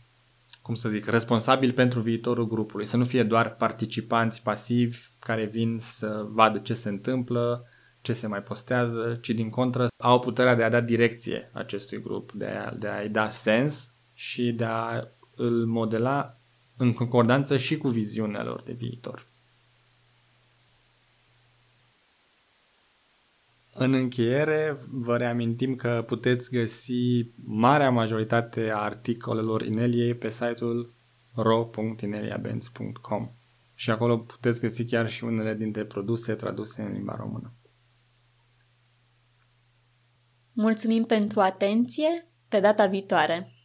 cum 0.62 0.74
să 0.74 0.90
zic, 0.90 1.06
responsabili 1.06 1.74
pentru 1.74 2.00
viitorul 2.00 2.48
grupului. 2.48 2.86
Să 2.86 2.98
nu 2.98 3.06
fie 3.06 3.24
doar 3.24 3.56
participanți 3.56 4.44
pasivi 4.44 4.98
care 5.20 5.46
vin 5.46 5.78
să 5.80 6.26
vadă 6.30 6.58
ce 6.60 6.74
se 6.74 6.90
întâmplă, 6.90 7.68
ce 8.02 8.14
se 8.14 8.28
mai 8.28 8.42
postează, 8.42 9.18
ci 9.22 9.30
din 9.30 9.50
contră 9.50 9.88
au 10.04 10.20
puterea 10.20 10.56
de 10.56 10.64
a 10.64 10.70
da 10.70 10.82
direcție 10.82 11.50
acestui 11.54 12.00
grup, 12.00 12.32
de, 12.32 12.46
a, 12.46 12.74
de 12.74 12.88
a-i 12.88 13.10
da 13.10 13.30
sens 13.30 13.94
și 14.14 14.52
de 14.52 14.66
a 14.66 15.04
îl 15.36 15.66
modela 15.66 16.37
în 16.78 16.94
concordanță 16.94 17.58
și 17.58 17.78
cu 17.78 17.88
viziunea 17.88 18.44
lor 18.44 18.62
de 18.62 18.74
viitor. 18.74 19.28
În 23.74 23.94
încheiere, 23.94 24.78
vă 24.90 25.18
reamintim 25.18 25.76
că 25.76 26.04
puteți 26.08 26.52
găsi 26.52 27.26
marea 27.46 27.90
majoritate 27.90 28.70
a 28.70 28.78
articolelor 28.78 29.62
Ineliei 29.62 30.14
pe 30.14 30.30
site-ul 30.30 30.94
ro.ineliabenz.com 31.36 33.30
și 33.76 33.92
acolo 33.92 34.18
puteți 34.18 34.60
găsi 34.60 34.86
chiar 34.86 35.10
și 35.10 35.24
unele 35.24 35.56
dintre 35.56 35.86
produse 35.86 36.34
traduse 36.34 36.82
în 36.82 36.92
limba 36.92 37.16
română. 37.16 37.52
Mulțumim 40.54 41.04
pentru 41.04 41.40
atenție! 41.40 42.28
Pe 42.48 42.60
data 42.60 42.86
viitoare! 42.86 43.57